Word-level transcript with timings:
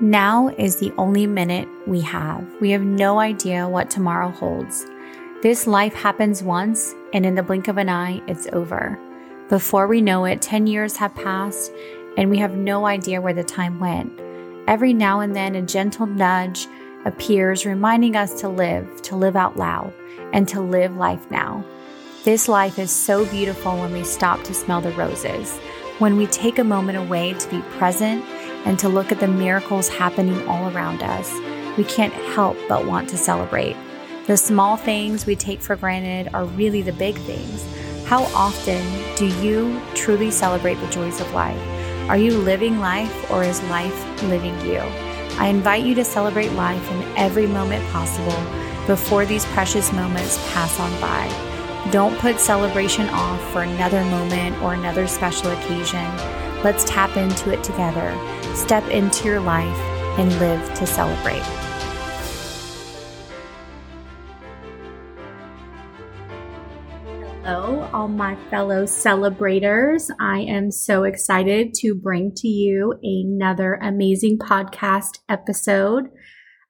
Now 0.00 0.48
is 0.58 0.76
the 0.76 0.92
only 0.98 1.26
minute 1.26 1.66
we 1.86 2.02
have. 2.02 2.46
We 2.60 2.68
have 2.72 2.82
no 2.82 3.18
idea 3.18 3.66
what 3.66 3.88
tomorrow 3.88 4.28
holds. 4.28 4.84
This 5.40 5.66
life 5.66 5.94
happens 5.94 6.42
once, 6.42 6.94
and 7.14 7.24
in 7.24 7.34
the 7.34 7.42
blink 7.42 7.66
of 7.66 7.78
an 7.78 7.88
eye, 7.88 8.20
it's 8.26 8.46
over. 8.52 8.98
Before 9.48 9.86
we 9.86 10.02
know 10.02 10.26
it, 10.26 10.42
10 10.42 10.66
years 10.66 10.96
have 10.96 11.14
passed, 11.14 11.72
and 12.18 12.28
we 12.28 12.36
have 12.36 12.54
no 12.54 12.84
idea 12.84 13.22
where 13.22 13.32
the 13.32 13.42
time 13.42 13.80
went. 13.80 14.12
Every 14.68 14.92
now 14.92 15.20
and 15.20 15.34
then, 15.34 15.54
a 15.54 15.62
gentle 15.62 16.04
nudge 16.04 16.66
appears, 17.06 17.64
reminding 17.64 18.16
us 18.16 18.38
to 18.42 18.50
live, 18.50 19.00
to 19.00 19.16
live 19.16 19.34
out 19.34 19.56
loud, 19.56 19.94
and 20.34 20.46
to 20.48 20.60
live 20.60 20.94
life 20.96 21.30
now. 21.30 21.64
This 22.22 22.48
life 22.48 22.78
is 22.78 22.90
so 22.90 23.24
beautiful 23.24 23.78
when 23.78 23.94
we 23.94 24.04
stop 24.04 24.44
to 24.44 24.52
smell 24.52 24.82
the 24.82 24.92
roses, 24.92 25.56
when 26.00 26.18
we 26.18 26.26
take 26.26 26.58
a 26.58 26.64
moment 26.64 26.98
away 26.98 27.32
to 27.32 27.48
be 27.48 27.62
present 27.78 28.22
and 28.66 28.78
to 28.80 28.88
look 28.88 29.10
at 29.12 29.20
the 29.20 29.28
miracles 29.28 29.88
happening 29.88 30.46
all 30.46 30.70
around 30.70 31.02
us, 31.02 31.32
we 31.78 31.84
can't 31.84 32.12
help 32.12 32.58
but 32.68 32.86
want 32.86 33.08
to 33.10 33.16
celebrate. 33.16 33.76
The 34.26 34.36
small 34.36 34.76
things 34.76 35.24
we 35.24 35.36
take 35.36 35.60
for 35.60 35.76
granted 35.76 36.34
are 36.34 36.44
really 36.44 36.82
the 36.82 36.92
big 36.92 37.16
things. 37.20 37.64
How 38.06 38.24
often 38.34 38.84
do 39.16 39.26
you 39.40 39.80
truly 39.94 40.30
celebrate 40.30 40.74
the 40.74 40.90
joys 40.90 41.20
of 41.20 41.32
life? 41.32 41.60
Are 42.08 42.18
you 42.18 42.36
living 42.36 42.80
life 42.80 43.30
or 43.30 43.44
is 43.44 43.62
life 43.64 44.22
living 44.24 44.60
you? 44.60 44.78
I 45.38 45.46
invite 45.46 45.84
you 45.84 45.94
to 45.94 46.04
celebrate 46.04 46.50
life 46.52 46.90
in 46.90 47.02
every 47.16 47.46
moment 47.46 47.88
possible 47.90 48.42
before 48.86 49.26
these 49.26 49.44
precious 49.46 49.92
moments 49.92 50.38
pass 50.52 50.78
on 50.80 50.90
by. 51.00 51.90
Don't 51.92 52.18
put 52.18 52.40
celebration 52.40 53.08
off 53.10 53.52
for 53.52 53.62
another 53.62 54.02
moment 54.04 54.60
or 54.60 54.74
another 54.74 55.06
special 55.06 55.50
occasion. 55.50 56.45
Let's 56.64 56.84
tap 56.84 57.16
into 57.16 57.52
it 57.52 57.62
together 57.62 58.12
step 58.56 58.88
into 58.88 59.26
your 59.26 59.40
life 59.40 59.76
and 60.18 60.32
live 60.40 60.74
to 60.74 60.86
celebrate. 60.86 61.42
Hello, 67.44 67.88
all 67.92 68.08
my 68.08 68.34
fellow 68.50 68.86
celebrators. 68.86 70.10
I 70.18 70.40
am 70.40 70.70
so 70.70 71.04
excited 71.04 71.74
to 71.74 71.94
bring 71.94 72.32
to 72.36 72.48
you 72.48 72.94
another 73.02 73.74
amazing 73.74 74.38
podcast 74.38 75.18
episode. 75.28 76.06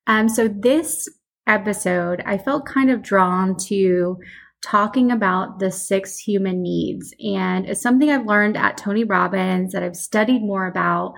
Um, 0.06 0.28
so, 0.28 0.48
this 0.48 1.08
episode, 1.46 2.22
I 2.26 2.36
felt 2.36 2.66
kind 2.66 2.90
of 2.90 3.00
drawn 3.00 3.56
to 3.68 4.18
talking 4.64 5.12
about 5.12 5.58
the 5.58 5.70
six 5.70 6.18
human 6.18 6.62
needs. 6.62 7.14
And 7.24 7.66
it's 7.66 7.82
something 7.82 8.10
I've 8.10 8.26
learned 8.26 8.56
at 8.56 8.76
Tony 8.76 9.04
Robbins 9.04 9.72
that 9.72 9.82
I've 9.82 9.96
studied 9.96 10.40
more 10.40 10.66
about 10.66 11.14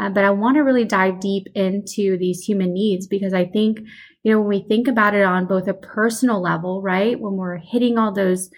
uh, 0.00 0.08
but 0.08 0.24
I 0.24 0.30
want 0.30 0.56
to 0.56 0.62
really 0.62 0.86
dive 0.86 1.20
deep 1.20 1.46
into 1.54 2.16
these 2.16 2.40
human 2.40 2.72
needs 2.72 3.06
because 3.06 3.34
I 3.34 3.44
think, 3.44 3.80
you 4.22 4.32
know, 4.32 4.40
when 4.40 4.48
we 4.48 4.66
think 4.66 4.88
about 4.88 5.14
it 5.14 5.22
on 5.22 5.46
both 5.46 5.68
a 5.68 5.74
personal 5.74 6.40
level, 6.40 6.80
right? 6.80 7.20
When 7.20 7.36
we're 7.36 7.58
hitting 7.58 7.98
all 7.98 8.10
those 8.10 8.48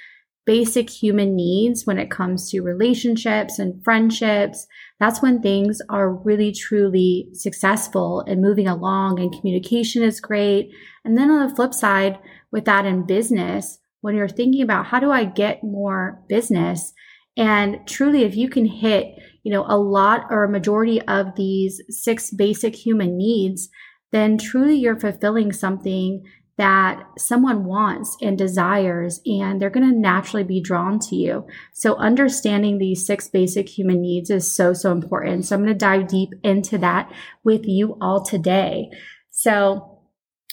basic 0.44 0.88
human 0.88 1.34
needs 1.34 1.84
when 1.84 1.98
it 1.98 2.12
comes 2.12 2.48
to 2.50 2.60
relationships 2.60 3.58
and 3.58 3.82
friendships, 3.82 4.68
that's 5.00 5.20
when 5.20 5.42
things 5.42 5.82
are 5.88 6.14
really 6.14 6.52
truly 6.52 7.28
successful 7.32 8.20
and 8.28 8.40
moving 8.40 8.68
along 8.68 9.18
and 9.18 9.32
communication 9.32 10.04
is 10.04 10.20
great. 10.20 10.70
And 11.04 11.18
then 11.18 11.28
on 11.28 11.48
the 11.48 11.54
flip 11.56 11.74
side, 11.74 12.20
with 12.52 12.66
that 12.66 12.86
in 12.86 13.04
business, 13.04 13.78
when 14.02 14.14
you're 14.14 14.28
thinking 14.28 14.62
about 14.62 14.86
how 14.86 15.00
do 15.00 15.10
I 15.10 15.24
get 15.24 15.64
more 15.64 16.22
business? 16.28 16.92
And 17.36 17.78
truly, 17.86 18.24
if 18.24 18.36
you 18.36 18.50
can 18.50 18.66
hit 18.66 19.14
you 19.42 19.52
know, 19.52 19.64
a 19.68 19.78
lot 19.78 20.26
or 20.30 20.44
a 20.44 20.50
majority 20.50 21.00
of 21.02 21.34
these 21.36 21.80
six 21.88 22.30
basic 22.30 22.74
human 22.76 23.16
needs, 23.16 23.68
then 24.12 24.38
truly 24.38 24.76
you're 24.76 24.98
fulfilling 24.98 25.52
something 25.52 26.22
that 26.58 27.02
someone 27.18 27.64
wants 27.64 28.14
and 28.20 28.36
desires, 28.36 29.20
and 29.24 29.60
they're 29.60 29.70
going 29.70 29.88
to 29.88 29.98
naturally 29.98 30.44
be 30.44 30.60
drawn 30.60 30.98
to 30.98 31.16
you. 31.16 31.46
So, 31.72 31.96
understanding 31.96 32.76
these 32.76 33.06
six 33.06 33.26
basic 33.26 33.68
human 33.68 34.02
needs 34.02 34.28
is 34.28 34.54
so, 34.54 34.74
so 34.74 34.92
important. 34.92 35.46
So, 35.46 35.56
I'm 35.56 35.62
going 35.62 35.72
to 35.72 35.78
dive 35.78 36.08
deep 36.08 36.28
into 36.44 36.76
that 36.78 37.10
with 37.42 37.66
you 37.66 37.96
all 38.02 38.22
today. 38.22 38.90
So, 39.30 39.91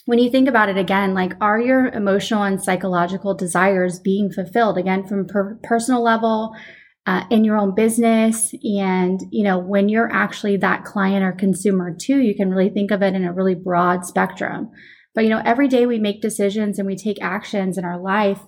when 0.09 0.17
you 0.17 0.31
think 0.31 0.49
about 0.49 0.69
it 0.69 0.77
again, 0.77 1.13
like, 1.13 1.33
are 1.39 1.61
your 1.61 1.85
emotional 1.89 2.41
and 2.41 2.59
psychological 2.59 3.35
desires 3.35 3.99
being 3.99 4.31
fulfilled? 4.31 4.75
Again, 4.75 5.05
from 5.05 5.27
per- 5.27 5.59
personal 5.61 6.01
level, 6.01 6.55
uh, 7.05 7.25
in 7.29 7.43
your 7.43 7.57
own 7.57 7.75
business. 7.75 8.51
And, 8.63 9.19
you 9.29 9.43
know, 9.43 9.59
when 9.59 9.87
you're 9.87 10.11
actually 10.11 10.57
that 10.57 10.83
client 10.83 11.23
or 11.23 11.31
consumer 11.31 11.95
too, 11.95 12.17
you 12.17 12.35
can 12.35 12.49
really 12.49 12.71
think 12.71 12.89
of 12.89 13.03
it 13.03 13.13
in 13.13 13.23
a 13.23 13.31
really 13.31 13.53
broad 13.53 14.03
spectrum. 14.03 14.71
But, 15.13 15.25
you 15.25 15.29
know, 15.29 15.43
every 15.45 15.67
day 15.67 15.85
we 15.85 15.99
make 15.99 16.23
decisions 16.23 16.79
and 16.79 16.87
we 16.87 16.95
take 16.95 17.21
actions 17.21 17.77
in 17.77 17.85
our 17.85 17.99
life 17.99 18.41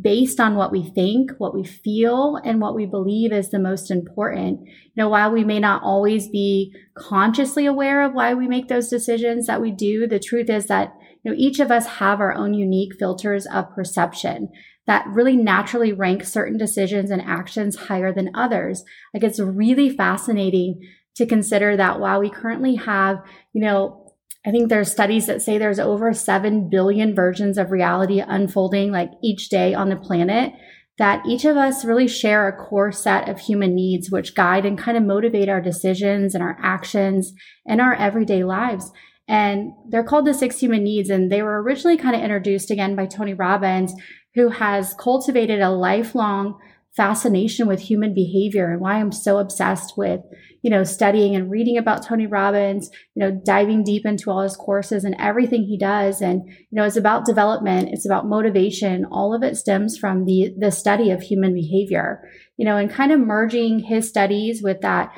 based 0.00 0.38
on 0.38 0.54
what 0.54 0.70
we 0.70 0.84
think, 0.90 1.32
what 1.38 1.54
we 1.54 1.64
feel, 1.64 2.36
and 2.44 2.60
what 2.60 2.74
we 2.74 2.86
believe 2.86 3.32
is 3.32 3.50
the 3.50 3.58
most 3.58 3.90
important. 3.90 4.60
You 4.60 4.92
know, 4.96 5.08
while 5.08 5.32
we 5.32 5.44
may 5.44 5.58
not 5.58 5.82
always 5.82 6.28
be 6.28 6.74
consciously 6.96 7.66
aware 7.66 8.02
of 8.02 8.14
why 8.14 8.34
we 8.34 8.46
make 8.46 8.68
those 8.68 8.88
decisions 8.88 9.46
that 9.46 9.60
we 9.60 9.70
do, 9.70 10.06
the 10.06 10.20
truth 10.20 10.50
is 10.50 10.66
that, 10.66 10.94
you 11.22 11.30
know, 11.30 11.36
each 11.36 11.58
of 11.58 11.70
us 11.70 11.86
have 11.86 12.20
our 12.20 12.32
own 12.32 12.54
unique 12.54 12.94
filters 12.98 13.46
of 13.46 13.74
perception 13.74 14.48
that 14.86 15.06
really 15.08 15.36
naturally 15.36 15.92
rank 15.92 16.24
certain 16.24 16.56
decisions 16.56 17.10
and 17.10 17.20
actions 17.22 17.76
higher 17.76 18.12
than 18.12 18.34
others. 18.34 18.84
Like 19.12 19.22
it's 19.22 19.38
really 19.38 19.90
fascinating 19.90 20.80
to 21.16 21.26
consider 21.26 21.76
that 21.76 22.00
while 22.00 22.20
we 22.20 22.30
currently 22.30 22.76
have, 22.76 23.18
you 23.52 23.60
know, 23.60 24.07
I 24.48 24.50
think 24.50 24.70
there's 24.70 24.90
studies 24.90 25.26
that 25.26 25.42
say 25.42 25.58
there's 25.58 25.78
over 25.78 26.14
7 26.14 26.70
billion 26.70 27.14
versions 27.14 27.58
of 27.58 27.70
reality 27.70 28.20
unfolding 28.26 28.90
like 28.90 29.10
each 29.22 29.50
day 29.50 29.74
on 29.74 29.90
the 29.90 29.96
planet 29.96 30.54
that 30.96 31.22
each 31.26 31.44
of 31.44 31.58
us 31.58 31.84
really 31.84 32.08
share 32.08 32.48
a 32.48 32.56
core 32.56 32.90
set 32.90 33.28
of 33.28 33.38
human 33.38 33.74
needs 33.74 34.10
which 34.10 34.34
guide 34.34 34.64
and 34.64 34.78
kind 34.78 34.96
of 34.96 35.02
motivate 35.02 35.50
our 35.50 35.60
decisions 35.60 36.34
and 36.34 36.42
our 36.42 36.56
actions 36.62 37.34
and 37.66 37.82
our 37.82 37.94
everyday 37.96 38.42
lives. 38.42 38.90
And 39.28 39.72
they're 39.90 40.02
called 40.02 40.26
the 40.26 40.32
six 40.32 40.58
human 40.58 40.82
needs. 40.82 41.10
And 41.10 41.30
they 41.30 41.42
were 41.42 41.62
originally 41.62 41.98
kind 41.98 42.16
of 42.16 42.22
introduced 42.22 42.70
again 42.70 42.96
by 42.96 43.04
Tony 43.04 43.34
Robbins, 43.34 43.92
who 44.34 44.48
has 44.48 44.94
cultivated 44.94 45.60
a 45.60 45.68
lifelong 45.68 46.58
fascination 46.98 47.68
with 47.68 47.80
human 47.80 48.12
behavior 48.12 48.72
and 48.72 48.80
why 48.80 48.94
I'm 48.94 49.12
so 49.12 49.38
obsessed 49.38 49.96
with, 49.96 50.20
you 50.62 50.70
know, 50.70 50.82
studying 50.82 51.36
and 51.36 51.48
reading 51.48 51.78
about 51.78 52.04
Tony 52.04 52.26
Robbins, 52.26 52.90
you 53.14 53.20
know, 53.20 53.40
diving 53.46 53.84
deep 53.84 54.04
into 54.04 54.30
all 54.30 54.42
his 54.42 54.56
courses 54.56 55.04
and 55.04 55.14
everything 55.16 55.62
he 55.62 55.78
does. 55.78 56.20
And, 56.20 56.42
you 56.48 56.66
know, 56.72 56.84
it's 56.84 56.96
about 56.96 57.24
development. 57.24 57.90
It's 57.92 58.04
about 58.04 58.26
motivation. 58.26 59.06
All 59.12 59.32
of 59.32 59.44
it 59.44 59.56
stems 59.56 59.96
from 59.96 60.24
the, 60.24 60.52
the 60.58 60.72
study 60.72 61.12
of 61.12 61.22
human 61.22 61.54
behavior, 61.54 62.28
you 62.56 62.64
know, 62.64 62.76
and 62.76 62.90
kind 62.90 63.12
of 63.12 63.20
merging 63.20 63.78
his 63.78 64.08
studies 64.08 64.60
with 64.60 64.80
that 64.80 65.12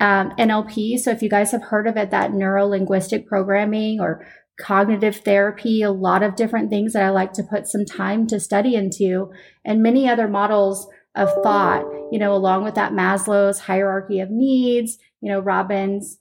um, 0.00 0.30
NLP. 0.38 0.98
So 0.98 1.10
if 1.10 1.20
you 1.20 1.28
guys 1.28 1.52
have 1.52 1.64
heard 1.64 1.86
of 1.86 1.98
it, 1.98 2.10
that 2.10 2.32
neuro 2.32 2.66
linguistic 2.66 3.26
programming 3.26 4.00
or 4.00 4.26
cognitive 4.58 5.16
therapy, 5.16 5.82
a 5.82 5.90
lot 5.90 6.22
of 6.22 6.36
different 6.36 6.70
things 6.70 6.94
that 6.94 7.02
I 7.02 7.10
like 7.10 7.34
to 7.34 7.42
put 7.42 7.66
some 7.66 7.84
time 7.84 8.26
to 8.28 8.40
study 8.40 8.74
into, 8.74 9.30
and 9.64 9.82
many 9.82 10.08
other 10.08 10.28
models 10.28 10.88
of 11.14 11.28
thought, 11.42 11.84
you 12.12 12.18
know, 12.18 12.32
along 12.32 12.64
with 12.64 12.74
that 12.74 12.92
Maslow's 12.92 13.60
hierarchy 13.60 14.20
of 14.20 14.30
needs, 14.30 14.98
you 15.20 15.30
know, 15.30 15.40
Robbins 15.40 16.18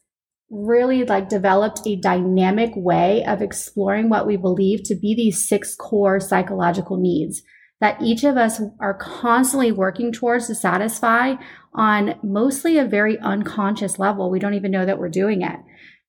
really 0.49 1.03
like 1.05 1.29
developed 1.29 1.81
a 1.85 1.95
dynamic 1.95 2.71
way 2.75 3.23
of 3.25 3.41
exploring 3.41 4.09
what 4.09 4.25
we 4.25 4.35
believe 4.35 4.83
to 4.83 4.95
be 4.95 5.13
these 5.15 5.47
six 5.47 5.75
core 5.75 6.19
psychological 6.19 6.97
needs 6.97 7.43
that 7.81 8.01
each 8.01 8.23
of 8.23 8.35
us 8.35 8.61
are 8.79 8.93
constantly 8.93 9.71
working 9.71 10.11
towards 10.11 10.47
to 10.47 10.55
satisfy 10.55 11.35
on 11.73 12.15
mostly 12.23 12.77
a 12.77 12.85
very 12.85 13.17
unconscious 13.19 13.99
level. 13.99 14.29
We 14.29 14.39
don't 14.39 14.53
even 14.53 14.71
know 14.71 14.85
that 14.85 14.99
we're 14.99 15.09
doing 15.09 15.41
it. 15.41 15.59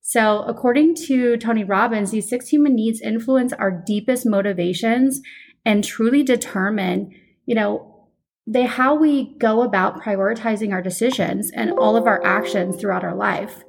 So, 0.02 0.42
according 0.42 0.96
to 1.06 1.36
Tony 1.36 1.62
Robbins, 1.62 2.10
these 2.10 2.28
six 2.28 2.48
human 2.48 2.74
needs 2.74 3.00
influence 3.00 3.52
our 3.52 3.70
deepest 3.86 4.26
motivations 4.26 5.20
and 5.64 5.84
truly 5.84 6.22
determine, 6.22 7.12
you 7.46 7.54
know, 7.54 7.89
they 8.46 8.64
how 8.64 8.94
we 8.94 9.36
go 9.38 9.62
about 9.62 10.02
prioritizing 10.02 10.72
our 10.72 10.82
decisions 10.82 11.50
and 11.50 11.70
all 11.72 11.96
of 11.96 12.06
our 12.06 12.24
actions 12.24 12.76
throughout 12.76 13.04
our 13.04 13.14
life. 13.14 13.62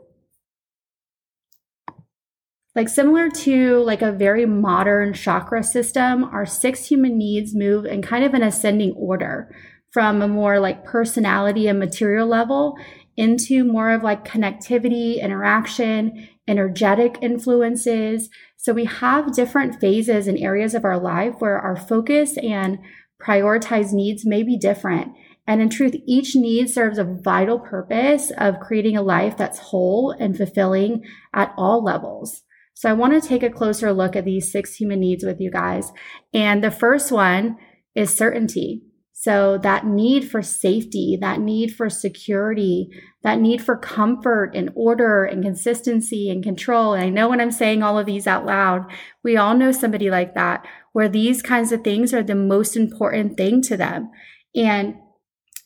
Like 2.74 2.88
similar 2.88 3.30
to 3.30 3.80
like 3.80 4.02
a 4.02 4.14
very 4.14 4.46
modern 4.46 5.14
chakra 5.14 5.62
system, 5.62 6.24
our 6.24 6.46
six 6.46 6.88
human 6.88 7.18
needs 7.18 7.54
move 7.54 7.86
in 7.86 8.02
kind 8.02 8.24
of 8.24 8.34
an 8.34 8.44
ascending 8.44 8.94
order 8.94 9.54
from 9.92 10.22
a 10.22 10.28
more 10.28 10.60
like 10.60 10.86
personality 10.86 11.68
and 11.68 11.80
material 11.80 12.28
level 12.28 12.78
into 13.18 13.66
more 13.66 13.92
of 13.92 14.04
like 14.04 14.26
connectivity, 14.26 15.22
interaction, 15.22 16.30
energetic 16.48 17.18
influences. 17.22 18.30
So 18.56 18.72
we 18.72 18.86
have 18.86 19.34
different 19.34 19.82
phases 19.82 20.28
and 20.28 20.38
areas 20.38 20.74
of 20.74 20.86
our 20.86 20.98
life 20.98 21.36
where 21.40 21.60
our 21.60 21.76
focus 21.76 22.38
and 22.38 22.80
prioritized 23.26 23.94
needs 23.94 24.26
may 24.26 24.44
be 24.44 24.58
different. 24.58 25.14
And 25.48 25.62
in 25.62 25.70
truth, 25.70 25.96
each 26.06 26.36
need 26.36 26.70
serves 26.70 26.98
a 26.98 27.04
vital 27.04 27.60
purpose 27.60 28.32
of 28.38 28.60
creating 28.60 28.96
a 28.96 29.02
life 29.02 29.38
that's 29.38 29.60
whole 29.60 30.12
and 30.12 30.38
fulfilling 30.38 31.04
at 31.34 31.54
all 31.58 31.84
levels. 31.84 32.44
So 32.74 32.90
I 32.90 32.94
want 32.94 33.22
to 33.22 33.28
take 33.28 33.44
a 33.44 33.50
closer 33.50 33.92
look 33.94 34.16
at 34.16 34.26
these 34.26 34.52
six 34.52 34.76
human 34.76 35.00
needs 35.00 35.24
with 35.24 35.40
you 35.40 35.52
guys. 35.52 35.92
And 36.34 36.64
the 36.64 36.72
first 36.72 37.12
one 37.12 37.58
is 37.96 38.14
certainty. 38.14 38.84
So 39.14 39.60
that 39.60 39.86
need 39.86 40.30
for 40.32 40.42
safety, 40.42 41.18
that 41.22 41.40
need 41.40 41.76
for 41.76 41.90
security, 41.90 42.90
that 43.24 43.40
need 43.40 43.64
for 43.64 43.78
comfort 43.78 44.52
and 44.56 44.72
order 44.76 45.24
and 45.26 45.44
consistency 45.44 46.30
and 46.30 46.44
control. 46.44 46.94
And 46.94 47.04
I 47.04 47.10
know 47.10 47.30
when 47.30 47.40
I'm 47.40 47.52
saying 47.52 47.84
all 47.84 48.00
of 48.00 48.06
these 48.06 48.28
out 48.28 48.46
loud, 48.46 48.86
we 49.24 49.38
all 49.38 49.56
know 49.56 49.72
somebody 49.72 50.10
like 50.10 50.34
that 50.34 50.66
where 50.94 51.08
these 51.08 51.42
kinds 51.42 51.72
of 51.72 51.84
things 51.84 52.14
are 52.14 52.24
the 52.24 52.36
most 52.36 52.76
important 52.76 53.38
thing 53.38 53.62
to 53.64 53.78
them. 53.78 54.10
And 54.56 54.96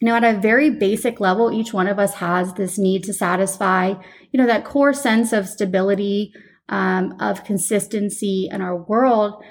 you 0.02 0.08
know, 0.08 0.16
at 0.16 0.24
a 0.24 0.40
very 0.40 0.70
basic 0.70 1.20
level, 1.20 1.52
each 1.52 1.74
one 1.74 1.88
of 1.88 2.00
us 2.00 2.16
has 2.16 2.54
this 2.54 2.78
need 2.78 3.04
to 3.06 3.14
satisfy, 3.14 3.94
you 4.32 4.38
know, 4.38 4.46
that 4.46 4.66
core 4.66 4.94
sense 4.94 5.32
of 5.32 5.48
stability, 5.48 6.34
um, 6.68 7.16
of 7.20 7.46
consistency 7.46 8.50
in 8.52 8.62
our 8.62 8.76
world. 8.76 9.42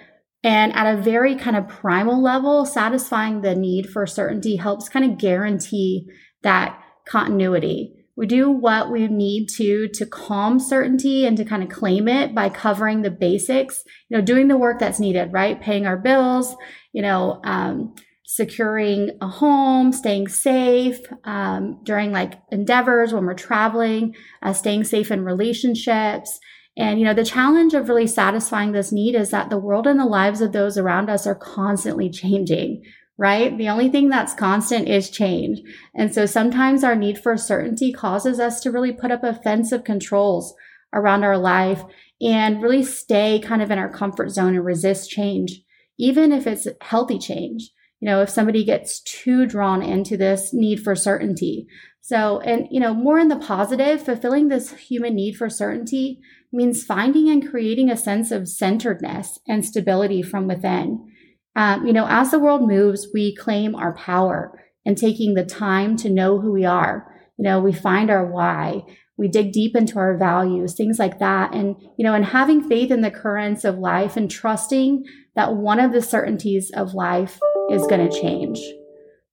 And 0.43 0.75
at 0.75 0.95
a 0.95 1.01
very 1.01 1.35
kind 1.37 1.57
of 1.57 1.69
primal 1.69 2.23
level, 2.23 2.67
satisfying 2.67 3.41
the 3.41 3.55
need 3.55 3.89
for 3.89 4.07
certainty 4.07 4.57
helps 4.57 4.91
kind 4.91 5.11
of 5.11 5.19
guarantee 5.19 6.07
that 6.43 6.79
continuity. 7.07 7.93
We 8.17 8.27
do 8.27 8.51
what 8.51 8.93
we 8.93 9.09
need 9.09 9.49
to 9.57 9.89
to 9.89 10.07
calm 10.07 10.61
certainty 10.61 11.27
and 11.27 11.37
to 11.37 11.45
kind 11.45 11.63
of 11.63 11.69
claim 11.69 12.07
it 12.07 12.35
by 12.35 12.49
covering 12.49 13.03
the 13.03 13.11
basics, 13.11 13.83
you 14.09 14.17
know, 14.17 14.23
doing 14.23 14.49
the 14.49 14.57
work 14.57 14.79
that's 14.79 15.01
needed, 15.01 15.33
right? 15.33 15.61
Paying 15.61 15.87
our 15.87 15.97
bills, 15.97 16.55
you 16.93 17.03
know, 17.03 17.41
um, 17.45 17.95
securing 18.25 19.11
a 19.21 19.27
home, 19.27 19.93
staying 19.93 20.29
safe 20.29 21.01
um, 21.25 21.81
during 21.83 22.13
like 22.13 22.35
endeavors 22.53 23.13
when 23.13 23.27
we're 23.27 23.35
traveling, 23.35 24.15
uh, 24.43 24.53
staying 24.53 24.85
safe 24.85 25.11
in 25.11 25.25
relationships, 25.25 26.39
and, 26.77 26.99
you 26.99 27.05
know, 27.05 27.15
the 27.15 27.25
challenge 27.25 27.75
of 27.75 27.89
really 27.89 28.07
satisfying 28.07 28.73
this 28.73 28.91
need 28.91 29.15
is 29.15 29.31
that 29.31 29.49
the 29.49 29.59
world 29.59 29.87
and 29.87 29.99
the 29.99 30.05
lives 30.05 30.41
of 30.41 30.53
those 30.53 30.77
around 30.77 31.09
us 31.09 31.27
are 31.27 31.35
constantly 31.35 32.11
changing, 32.11 32.83
right? 33.17 33.57
The 33.57 33.69
only 33.69 33.89
thing 33.89 34.09
that's 34.09 34.35
constant 34.35 34.89
is 34.89 35.11
change. 35.11 35.61
And 35.95 36.13
so 36.13 36.27
sometimes 36.27 36.83
our 36.83 36.97
need 36.97 37.19
for 37.19 37.37
certainty 37.37 37.93
causes 37.93 38.41
us 38.41 38.61
to 38.61 38.71
really 38.71 38.93
put 38.93 39.11
up 39.11 39.23
offensive 39.23 39.85
controls 39.85 40.55
around 40.93 41.25
our 41.25 41.39
life 41.39 41.83
and 42.21 42.63
really 42.63 42.83
stay 42.83 43.41
kind 43.41 43.63
of 43.63 43.71
in 43.71 43.79
our 43.79 43.91
comfort 43.91 44.31
zone 44.31 44.55
and 44.55 44.65
resist 44.65 45.11
change, 45.11 45.61
even 45.99 46.33
if 46.33 46.47
it's 46.47 46.67
healthy 46.81 47.19
change. 47.19 47.71
You 48.01 48.11
know, 48.11 48.23
if 48.23 48.31
somebody 48.31 48.65
gets 48.65 49.01
too 49.01 49.47
drawn 49.47 49.83
into 49.83 50.17
this 50.17 50.53
need 50.53 50.81
for 50.81 50.95
certainty. 50.95 51.67
So, 52.01 52.41
and, 52.41 52.67
you 52.71 52.81
know, 52.81 52.93
more 52.93 53.19
in 53.19 53.29
the 53.29 53.37
positive, 53.37 54.03
fulfilling 54.03 54.49
this 54.49 54.73
human 54.75 55.15
need 55.15 55.37
for 55.37 55.49
certainty 55.49 56.21
means 56.53 56.85
finding 56.85 57.31
and 57.31 57.49
creating 57.49 57.91
a 57.91 57.97
sense 57.97 58.31
of 58.31 58.49
centeredness 58.49 59.39
and 59.49 59.65
stability 59.65 60.21
from 60.21 60.47
within. 60.47 61.14
Um, 61.57 61.87
you 61.87 61.93
know, 61.93 62.07
as 62.09 62.31
the 62.31 62.39
world 62.39 62.67
moves, 62.67 63.09
we 63.15 63.35
claim 63.35 63.75
our 63.75 63.95
power 63.95 64.61
and 64.85 64.99
taking 64.99 65.35
the 65.35 65.45
time 65.45 65.97
to 65.99 66.11
know 66.11 66.41
who 66.41 66.53
we 66.53 66.65
are. 66.65 67.11
You 67.39 67.45
know, 67.45 67.61
we 67.61 67.73
find 67.73 68.11
our 68.11 68.27
why. 68.27 68.83
We 69.17 69.29
dig 69.29 69.53
deep 69.53 69.77
into 69.77 69.99
our 69.99 70.17
values, 70.19 70.75
things 70.75 70.99
like 70.99 71.21
that. 71.21 71.55
And, 71.55 71.77
you 71.97 72.05
know, 72.05 72.15
and 72.15 72.25
having 72.25 72.69
faith 72.69 72.91
in 72.91 73.01
the 73.01 73.11
currents 73.11 73.65
of 73.65 73.79
life 73.79 74.17
and 74.17 74.29
trusting 74.31 75.05
that 75.37 75.55
one 75.55 75.79
of 75.79 75.93
the 75.93 76.03
certainties 76.03 76.71
of 76.75 76.95
life 76.95 77.39
is 77.71 77.87
going 77.87 78.09
to 78.09 78.21
change. 78.21 78.61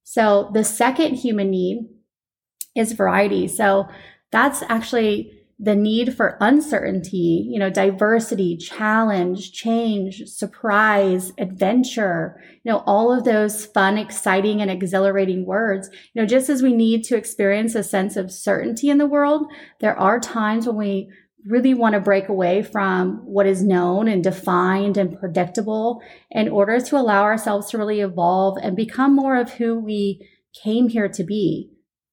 So 0.04 0.50
the 0.54 0.64
second 0.64 1.14
human 1.14 1.50
need 1.50 1.88
is 2.76 2.92
variety. 2.92 3.48
So 3.48 3.88
that's 4.30 4.62
actually 4.68 5.32
the 5.62 5.76
need 5.76 6.16
for 6.16 6.36
uncertainty, 6.40 7.46
you 7.48 7.56
know, 7.56 7.70
diversity, 7.70 8.56
challenge, 8.56 9.52
change, 9.52 10.24
surprise, 10.26 11.32
adventure, 11.38 12.42
you 12.64 12.72
know, 12.72 12.82
all 12.84 13.16
of 13.16 13.22
those 13.22 13.64
fun, 13.66 13.96
exciting, 13.96 14.60
and 14.60 14.72
exhilarating 14.72 15.46
words. 15.46 15.88
You 16.12 16.20
know, 16.20 16.26
just 16.26 16.50
as 16.50 16.64
we 16.64 16.72
need 16.72 17.04
to 17.04 17.16
experience 17.16 17.76
a 17.76 17.84
sense 17.84 18.16
of 18.16 18.32
certainty 18.32 18.90
in 18.90 18.98
the 18.98 19.06
world, 19.06 19.46
there 19.78 19.96
are 19.96 20.18
times 20.18 20.66
when 20.66 20.76
we 20.76 21.12
really 21.46 21.74
want 21.74 21.94
to 21.94 22.00
break 22.00 22.28
away 22.28 22.62
from 22.64 23.18
what 23.24 23.46
is 23.46 23.62
known 23.62 24.08
and 24.08 24.24
defined 24.24 24.96
and 24.96 25.16
predictable 25.16 26.02
in 26.32 26.48
order 26.48 26.80
to 26.80 26.96
allow 26.96 27.22
ourselves 27.22 27.70
to 27.70 27.78
really 27.78 28.00
evolve 28.00 28.58
and 28.60 28.74
become 28.74 29.14
more 29.14 29.36
of 29.36 29.52
who 29.52 29.78
we 29.78 30.28
came 30.60 30.88
here 30.88 31.08
to 31.08 31.22
be, 31.22 31.70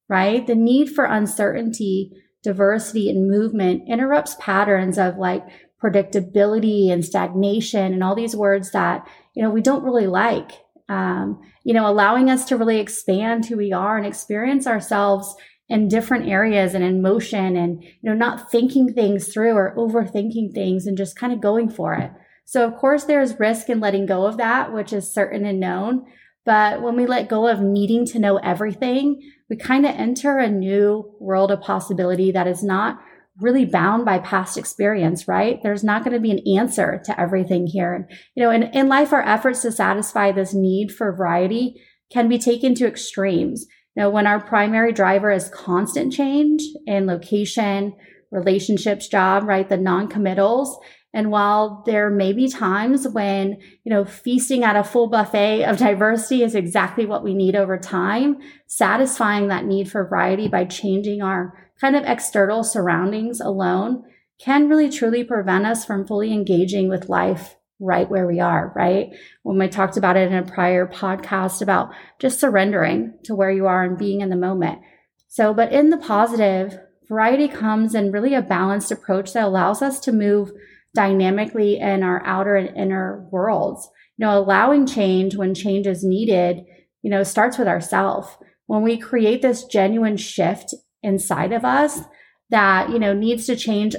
right? 0.07 0.45
The 0.45 0.53
need 0.53 0.91
for 0.91 1.05
uncertainty 1.05 2.11
diversity 2.43 3.09
and 3.09 3.29
movement 3.29 3.83
interrupts 3.87 4.35
patterns 4.39 4.97
of 4.97 5.17
like 5.17 5.45
predictability 5.81 6.91
and 6.91 7.03
stagnation 7.05 7.93
and 7.93 8.03
all 8.03 8.15
these 8.15 8.35
words 8.35 8.71
that, 8.71 9.07
you 9.33 9.41
know, 9.41 9.49
we 9.49 9.61
don't 9.61 9.83
really 9.83 10.07
like. 10.07 10.51
Um, 10.87 11.41
you 11.63 11.73
know, 11.73 11.87
allowing 11.87 12.29
us 12.31 12.45
to 12.45 12.57
really 12.57 12.79
expand 12.79 13.45
who 13.45 13.55
we 13.55 13.71
are 13.71 13.95
and 13.97 14.07
experience 14.07 14.65
ourselves 14.65 15.35
in 15.67 15.87
different 15.87 16.27
areas 16.27 16.73
and 16.73 16.83
in 16.83 17.01
motion 17.01 17.55
and, 17.55 17.83
you 17.83 17.91
know, 18.01 18.15
not 18.15 18.49
thinking 18.49 18.91
things 18.91 19.31
through 19.31 19.53
or 19.53 19.75
overthinking 19.77 20.51
things 20.51 20.87
and 20.87 20.97
just 20.97 21.15
kind 21.15 21.31
of 21.31 21.41
going 21.41 21.69
for 21.69 21.93
it. 21.93 22.11
So 22.45 22.65
of 22.65 22.75
course 22.75 23.03
there's 23.03 23.39
risk 23.39 23.69
in 23.69 23.79
letting 23.79 24.07
go 24.07 24.25
of 24.25 24.37
that, 24.37 24.73
which 24.73 24.91
is 24.91 25.13
certain 25.13 25.45
and 25.45 25.59
known. 25.59 26.07
But 26.43 26.81
when 26.81 26.95
we 26.95 27.05
let 27.05 27.29
go 27.29 27.47
of 27.47 27.61
needing 27.61 28.07
to 28.07 28.19
know 28.19 28.37
everything, 28.37 29.21
we 29.49 29.57
kind 29.57 29.85
of 29.85 29.95
enter 29.95 30.37
a 30.37 30.49
new 30.49 31.15
world 31.19 31.51
of 31.51 31.61
possibility 31.61 32.31
that 32.31 32.47
is 32.47 32.63
not 32.63 32.99
really 33.39 33.65
bound 33.65 34.05
by 34.05 34.19
past 34.19 34.57
experience, 34.57 35.27
right? 35.27 35.61
There's 35.63 35.83
not 35.83 36.03
going 36.03 36.13
to 36.13 36.19
be 36.19 36.31
an 36.31 36.59
answer 36.59 37.01
to 37.05 37.19
everything 37.19 37.67
here. 37.67 37.93
And 37.93 38.05
you 38.35 38.43
know, 38.43 38.51
in, 38.51 38.63
in 38.63 38.87
life, 38.87 39.13
our 39.13 39.21
efforts 39.21 39.61
to 39.61 39.71
satisfy 39.71 40.31
this 40.31 40.53
need 40.53 40.91
for 40.91 41.15
variety 41.15 41.81
can 42.11 42.27
be 42.27 42.37
taken 42.37 42.75
to 42.75 42.87
extremes. 42.87 43.65
You 43.95 44.03
know, 44.03 44.09
when 44.09 44.27
our 44.27 44.41
primary 44.41 44.91
driver 44.91 45.31
is 45.31 45.49
constant 45.49 46.13
change 46.13 46.61
in 46.85 47.07
location, 47.07 47.95
relationships, 48.31 49.07
job, 49.07 49.43
right? 49.43 49.67
The 49.67 49.77
non-committals, 49.77 50.77
and 51.13 51.31
while 51.31 51.83
there 51.85 52.09
may 52.09 52.33
be 52.33 52.47
times 52.47 53.07
when, 53.07 53.57
you 53.83 53.89
know, 53.89 54.05
feasting 54.05 54.63
at 54.63 54.75
a 54.75 54.83
full 54.83 55.07
buffet 55.07 55.63
of 55.63 55.77
diversity 55.77 56.43
is 56.43 56.53
exactly 56.53 57.05
what 57.05 57.23
we 57.23 57.33
need 57.33 57.55
over 57.55 57.77
time, 57.77 58.37
satisfying 58.67 59.47
that 59.47 59.65
need 59.65 59.89
for 59.89 60.07
variety 60.07 60.47
by 60.47 60.65
changing 60.65 61.21
our 61.21 61.69
kind 61.81 61.95
of 61.95 62.03
external 62.05 62.63
surroundings 62.63 63.41
alone 63.41 64.03
can 64.39 64.69
really 64.69 64.89
truly 64.89 65.23
prevent 65.23 65.65
us 65.65 65.83
from 65.83 66.05
fully 66.05 66.31
engaging 66.31 66.89
with 66.89 67.09
life 67.09 67.55
right 67.79 68.09
where 68.09 68.27
we 68.27 68.39
are, 68.39 68.71
right? 68.75 69.09
When 69.43 69.57
we 69.57 69.67
talked 69.67 69.97
about 69.97 70.17
it 70.17 70.31
in 70.31 70.37
a 70.37 70.43
prior 70.43 70.85
podcast 70.85 71.61
about 71.61 71.91
just 72.19 72.39
surrendering 72.39 73.13
to 73.23 73.33
where 73.33 73.51
you 73.51 73.67
are 73.67 73.83
and 73.83 73.97
being 73.97 74.21
in 74.21 74.29
the 74.29 74.35
moment. 74.35 74.79
So, 75.27 75.53
but 75.53 75.71
in 75.71 75.89
the 75.89 75.97
positive, 75.97 76.77
variety 77.07 77.47
comes 77.47 77.95
in 77.95 78.11
really 78.11 78.35
a 78.35 78.41
balanced 78.41 78.91
approach 78.91 79.33
that 79.33 79.45
allows 79.45 79.81
us 79.81 79.99
to 80.01 80.11
move 80.11 80.51
dynamically 80.95 81.79
in 81.79 82.03
our 82.03 82.25
outer 82.25 82.55
and 82.55 82.75
inner 82.77 83.27
worlds. 83.31 83.89
You 84.17 84.25
know, 84.25 84.37
allowing 84.37 84.85
change 84.85 85.35
when 85.35 85.53
change 85.53 85.87
is 85.87 86.03
needed, 86.03 86.65
you 87.01 87.09
know, 87.09 87.23
starts 87.23 87.57
with 87.57 87.67
ourself. 87.67 88.37
When 88.65 88.81
we 88.81 88.97
create 88.97 89.41
this 89.41 89.63
genuine 89.63 90.17
shift 90.17 90.73
inside 91.01 91.53
of 91.53 91.63
us 91.63 92.01
that, 92.49 92.89
you 92.89 92.99
know, 92.99 93.13
needs 93.13 93.45
to 93.45 93.55
change, 93.55 93.95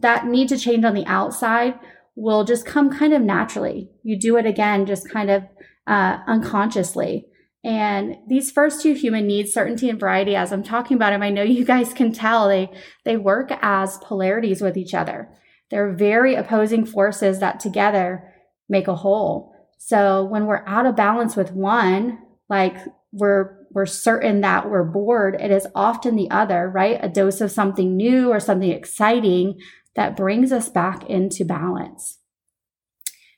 that 0.00 0.26
need 0.26 0.48
to 0.48 0.58
change 0.58 0.84
on 0.84 0.94
the 0.94 1.06
outside 1.06 1.78
will 2.16 2.44
just 2.44 2.66
come 2.66 2.90
kind 2.90 3.12
of 3.12 3.22
naturally. 3.22 3.90
You 4.02 4.18
do 4.18 4.36
it 4.36 4.46
again, 4.46 4.86
just 4.86 5.08
kind 5.08 5.30
of 5.30 5.44
uh, 5.86 6.18
unconsciously. 6.26 7.26
And 7.64 8.16
these 8.28 8.50
first 8.50 8.82
two 8.82 8.94
human 8.94 9.26
needs, 9.26 9.52
certainty 9.52 9.90
and 9.90 10.00
variety, 10.00 10.34
as 10.34 10.52
I'm 10.52 10.62
talking 10.62 10.96
about 10.96 11.10
them, 11.10 11.22
I 11.22 11.30
know 11.30 11.42
you 11.42 11.64
guys 11.64 11.92
can 11.92 12.12
tell 12.12 12.48
they, 12.48 12.70
they 13.04 13.16
work 13.16 13.50
as 13.62 13.98
polarities 13.98 14.62
with 14.62 14.76
each 14.76 14.94
other. 14.94 15.28
They're 15.70 15.92
very 15.92 16.34
opposing 16.34 16.86
forces 16.86 17.40
that 17.40 17.60
together 17.60 18.32
make 18.68 18.88
a 18.88 18.96
whole. 18.96 19.54
So 19.78 20.24
when 20.24 20.46
we're 20.46 20.66
out 20.66 20.86
of 20.86 20.96
balance 20.96 21.36
with 21.36 21.52
one, 21.52 22.18
like 22.48 22.76
we're 23.12 23.56
we're 23.70 23.86
certain 23.86 24.40
that 24.40 24.70
we're 24.70 24.84
bored, 24.84 25.36
it 25.40 25.50
is 25.50 25.66
often 25.74 26.16
the 26.16 26.30
other, 26.30 26.70
right? 26.70 26.98
A 27.02 27.08
dose 27.08 27.42
of 27.42 27.50
something 27.50 27.96
new 27.96 28.30
or 28.30 28.40
something 28.40 28.70
exciting 28.70 29.58
that 29.94 30.16
brings 30.16 30.52
us 30.52 30.70
back 30.70 31.08
into 31.08 31.44
balance. 31.44 32.18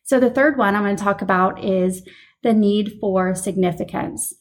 So 0.05 0.21
the 0.21 0.31
third 0.31 0.57
one 0.57 0.77
I'm 0.77 0.85
going 0.85 0.97
to 0.97 1.03
talk 1.03 1.21
about 1.21 1.65
is 1.65 2.07
the 2.43 2.53
need 2.53 2.99
for 3.01 3.35
significance. 3.35 4.35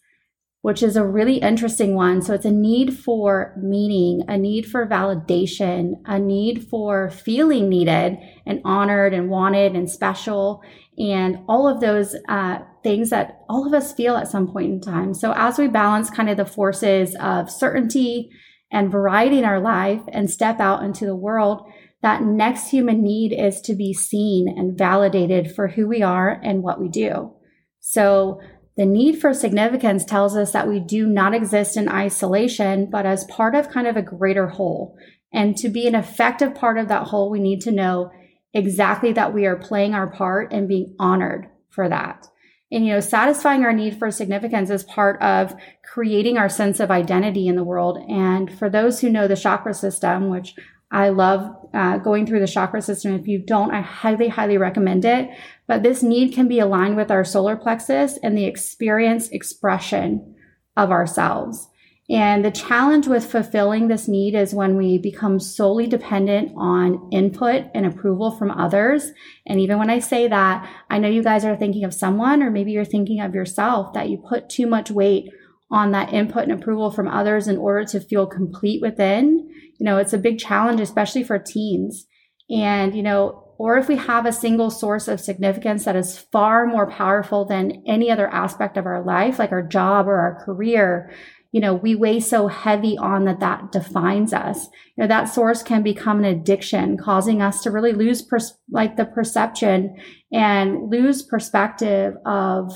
Which 0.61 0.83
is 0.83 0.97
a 0.97 1.05
really 1.05 1.37
interesting 1.37 1.95
one. 1.95 2.21
So 2.21 2.33
it's 2.33 2.45
a 2.45 2.51
need 2.51 2.97
for 2.97 3.55
meaning, 3.57 4.23
a 4.27 4.37
need 4.37 4.65
for 4.65 4.85
validation, 4.85 5.93
a 6.05 6.19
need 6.19 6.67
for 6.67 7.09
feeling 7.09 7.69
needed 7.69 8.17
and 8.45 8.61
honored 8.65 9.13
and 9.13 9.29
wanted 9.29 9.75
and 9.75 9.89
special, 9.89 10.61
and 10.97 11.37
all 11.47 11.67
of 11.67 11.79
those 11.79 12.13
uh, 12.27 12.59
things 12.83 13.09
that 13.09 13.39
all 13.47 13.65
of 13.65 13.73
us 13.73 13.93
feel 13.93 14.17
at 14.17 14.27
some 14.27 14.51
point 14.51 14.71
in 14.71 14.81
time. 14.81 15.13
So 15.13 15.33
as 15.33 15.57
we 15.57 15.67
balance 15.67 16.09
kind 16.09 16.29
of 16.29 16.35
the 16.35 16.45
forces 16.45 17.15
of 17.21 17.49
certainty 17.49 18.29
and 18.71 18.91
variety 18.91 19.39
in 19.39 19.45
our 19.45 19.61
life 19.61 20.01
and 20.09 20.29
step 20.29 20.59
out 20.59 20.83
into 20.83 21.05
the 21.05 21.15
world, 21.15 21.61
that 22.01 22.21
next 22.21 22.69
human 22.69 23.01
need 23.01 23.33
is 23.33 23.61
to 23.61 23.75
be 23.75 23.93
seen 23.93 24.53
and 24.57 24.77
validated 24.77 25.53
for 25.53 25.69
who 25.69 25.87
we 25.87 26.01
are 26.01 26.39
and 26.43 26.63
what 26.63 26.79
we 26.81 26.89
do. 26.89 27.33
So 27.79 28.41
the 28.79 28.85
need 28.85 29.19
for 29.19 29.33
significance 29.33 30.05
tells 30.05 30.37
us 30.37 30.53
that 30.53 30.69
we 30.69 30.79
do 30.79 31.05
not 31.05 31.33
exist 31.33 31.75
in 31.75 31.89
isolation, 31.89 32.89
but 32.89 33.05
as 33.05 33.25
part 33.25 33.53
of 33.53 33.69
kind 33.69 33.85
of 33.85 33.97
a 33.97 34.01
greater 34.01 34.47
whole. 34.47 34.95
And 35.33 35.57
to 35.57 35.67
be 35.67 35.85
an 35.85 35.95
effective 35.95 36.55
part 36.55 36.77
of 36.77 36.87
that 36.87 37.07
whole, 37.07 37.29
we 37.29 37.41
need 37.41 37.59
to 37.63 37.73
know 37.73 38.09
exactly 38.53 39.11
that 39.11 39.33
we 39.33 39.45
are 39.45 39.57
playing 39.57 39.93
our 39.93 40.09
part 40.09 40.53
and 40.53 40.69
being 40.69 40.95
honored 40.97 41.49
for 41.69 41.89
that. 41.89 42.25
And, 42.71 42.85
you 42.85 42.93
know, 42.93 43.01
satisfying 43.01 43.65
our 43.65 43.73
need 43.73 43.99
for 43.99 44.11
significance 44.11 44.69
is 44.69 44.83
part 44.83 45.21
of 45.21 45.53
creating 45.83 46.37
our 46.37 46.47
sense 46.47 46.79
of 46.79 46.89
identity 46.89 47.49
in 47.49 47.57
the 47.57 47.65
world. 47.65 47.97
And 48.07 48.49
for 48.49 48.69
those 48.69 49.01
who 49.01 49.09
know 49.09 49.27
the 49.27 49.35
chakra 49.35 49.73
system, 49.73 50.29
which 50.29 50.55
I 50.91 51.09
love 51.09 51.55
uh, 51.73 51.97
going 51.97 52.25
through 52.25 52.39
the 52.39 52.47
chakra 52.47 52.81
system. 52.81 53.13
If 53.13 53.27
you 53.27 53.39
don't, 53.39 53.71
I 53.71 53.81
highly, 53.81 54.27
highly 54.27 54.57
recommend 54.57 55.05
it. 55.05 55.29
But 55.67 55.83
this 55.83 56.01
need 56.01 56.33
can 56.33 56.47
be 56.47 56.59
aligned 56.59 56.95
with 56.95 57.11
our 57.11 57.23
solar 57.23 57.55
plexus 57.55 58.17
and 58.23 58.37
the 58.37 58.45
experience 58.45 59.29
expression 59.29 60.35
of 60.75 60.91
ourselves. 60.91 61.67
And 62.09 62.43
the 62.43 62.49
challenge 62.49 63.07
with 63.07 63.31
fulfilling 63.31 63.87
this 63.87 64.07
need 64.07 64.33
is 64.33 64.51
when 64.51 64.77
we 64.77 64.97
become 64.97 65.39
solely 65.39 65.85
dependent 65.85 66.53
on 66.57 67.07
input 67.11 67.65
and 67.75 67.85
approval 67.85 68.31
from 68.31 68.49
others. 68.49 69.11
And 69.45 69.59
even 69.59 69.77
when 69.77 69.91
I 69.91 69.99
say 69.99 70.27
that, 70.27 70.67
I 70.89 70.97
know 70.97 71.07
you 71.07 71.21
guys 71.21 71.45
are 71.45 71.55
thinking 71.55 71.83
of 71.83 71.93
someone, 71.93 72.41
or 72.41 72.49
maybe 72.49 72.71
you're 72.71 72.83
thinking 72.83 73.21
of 73.21 73.35
yourself, 73.35 73.93
that 73.93 74.09
you 74.09 74.17
put 74.17 74.49
too 74.49 74.65
much 74.65 74.89
weight 74.89 75.29
on 75.69 75.91
that 75.91 76.11
input 76.11 76.43
and 76.43 76.51
approval 76.51 76.89
from 76.89 77.07
others 77.07 77.47
in 77.47 77.57
order 77.57 77.85
to 77.85 77.99
feel 77.99 78.25
complete 78.25 78.81
within. 78.81 79.47
You 79.79 79.85
know, 79.85 79.97
it's 79.97 80.13
a 80.13 80.17
big 80.17 80.37
challenge, 80.37 80.79
especially 80.79 81.23
for 81.23 81.39
teens. 81.39 82.05
And, 82.49 82.95
you 82.95 83.01
know, 83.01 83.45
or 83.57 83.77
if 83.77 83.87
we 83.87 83.97
have 83.97 84.25
a 84.25 84.31
single 84.31 84.69
source 84.71 85.07
of 85.07 85.19
significance 85.19 85.83
that 85.85 85.95
is 85.95 86.17
far 86.17 86.65
more 86.65 86.89
powerful 86.89 87.45
than 87.45 87.83
any 87.85 88.09
other 88.09 88.27
aspect 88.27 88.77
of 88.77 88.85
our 88.85 89.03
life, 89.03 89.37
like 89.37 89.51
our 89.51 89.61
job 89.61 90.07
or 90.07 90.15
our 90.15 90.43
career, 90.45 91.11
you 91.51 91.59
know, 91.59 91.73
we 91.73 91.95
weigh 91.95 92.19
so 92.19 92.47
heavy 92.47 92.97
on 92.97 93.25
that 93.25 93.39
that 93.39 93.71
defines 93.71 94.33
us. 94.33 94.65
You 94.95 95.03
know, 95.03 95.07
that 95.07 95.25
source 95.25 95.63
can 95.63 95.81
become 95.83 96.19
an 96.19 96.25
addiction, 96.25 96.97
causing 96.97 97.41
us 97.41 97.61
to 97.63 97.71
really 97.71 97.91
lose 97.91 98.21
pers- 98.21 98.57
like 98.69 98.97
the 98.97 99.05
perception 99.05 99.97
and 100.31 100.89
lose 100.89 101.23
perspective 101.23 102.15
of 102.25 102.71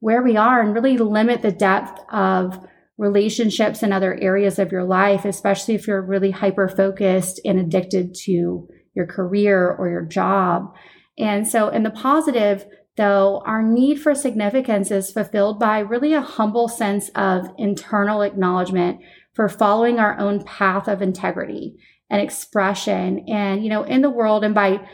where 0.00 0.22
we 0.22 0.36
are 0.36 0.60
and 0.60 0.74
really 0.74 0.98
limit 0.98 1.42
the 1.42 1.52
depth 1.52 2.00
of 2.12 2.58
relationships 2.98 3.82
and 3.82 3.92
other 3.92 4.14
areas 4.20 4.58
of 4.58 4.72
your 4.72 4.84
life, 4.84 5.24
especially 5.24 5.74
if 5.74 5.86
you're 5.86 6.02
really 6.02 6.30
hyper 6.30 6.68
focused 6.68 7.40
and 7.44 7.58
addicted 7.58 8.14
to 8.14 8.68
your 8.94 9.06
career 9.06 9.70
or 9.70 9.88
your 9.88 10.04
job. 10.04 10.74
And 11.18 11.46
so, 11.46 11.68
in 11.68 11.82
the 11.82 11.90
positive, 11.90 12.66
though, 12.96 13.42
our 13.46 13.62
need 13.62 14.00
for 14.00 14.14
significance 14.14 14.90
is 14.90 15.10
fulfilled 15.10 15.58
by 15.58 15.80
really 15.80 16.14
a 16.14 16.20
humble 16.20 16.68
sense 16.68 17.10
of 17.10 17.48
internal 17.58 18.22
acknowledgement 18.22 19.00
for 19.34 19.48
following 19.48 19.98
our 19.98 20.18
own 20.18 20.42
path 20.44 20.88
of 20.88 21.02
integrity 21.02 21.76
and 22.08 22.20
expression. 22.20 23.24
And, 23.28 23.62
you 23.62 23.68
know, 23.68 23.82
in 23.82 24.00
the 24.00 24.10
world, 24.10 24.44
and 24.44 24.54
by 24.54 24.86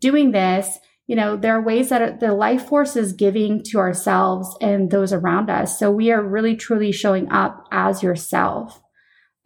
doing 0.00 0.30
this, 0.30 0.78
you 1.08 1.16
know, 1.16 1.36
there 1.36 1.56
are 1.56 1.62
ways 1.62 1.88
that 1.88 2.20
the 2.20 2.34
life 2.34 2.66
force 2.66 2.94
is 2.94 3.14
giving 3.14 3.62
to 3.64 3.78
ourselves 3.78 4.54
and 4.60 4.90
those 4.90 5.10
around 5.10 5.48
us. 5.48 5.78
So 5.78 5.90
we 5.90 6.12
are 6.12 6.22
really 6.22 6.54
truly 6.54 6.92
showing 6.92 7.32
up 7.32 7.66
as 7.72 8.02
yourself. 8.02 8.80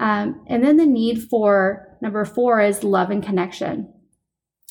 Um, 0.01 0.45
and 0.49 0.65
then 0.65 0.77
the 0.77 0.87
need 0.87 1.23
for 1.31 1.97
number 2.03 2.25
four 2.25 2.61
is 2.61 2.83
love 2.83 3.11
and 3.11 3.23
connection. 3.23 3.95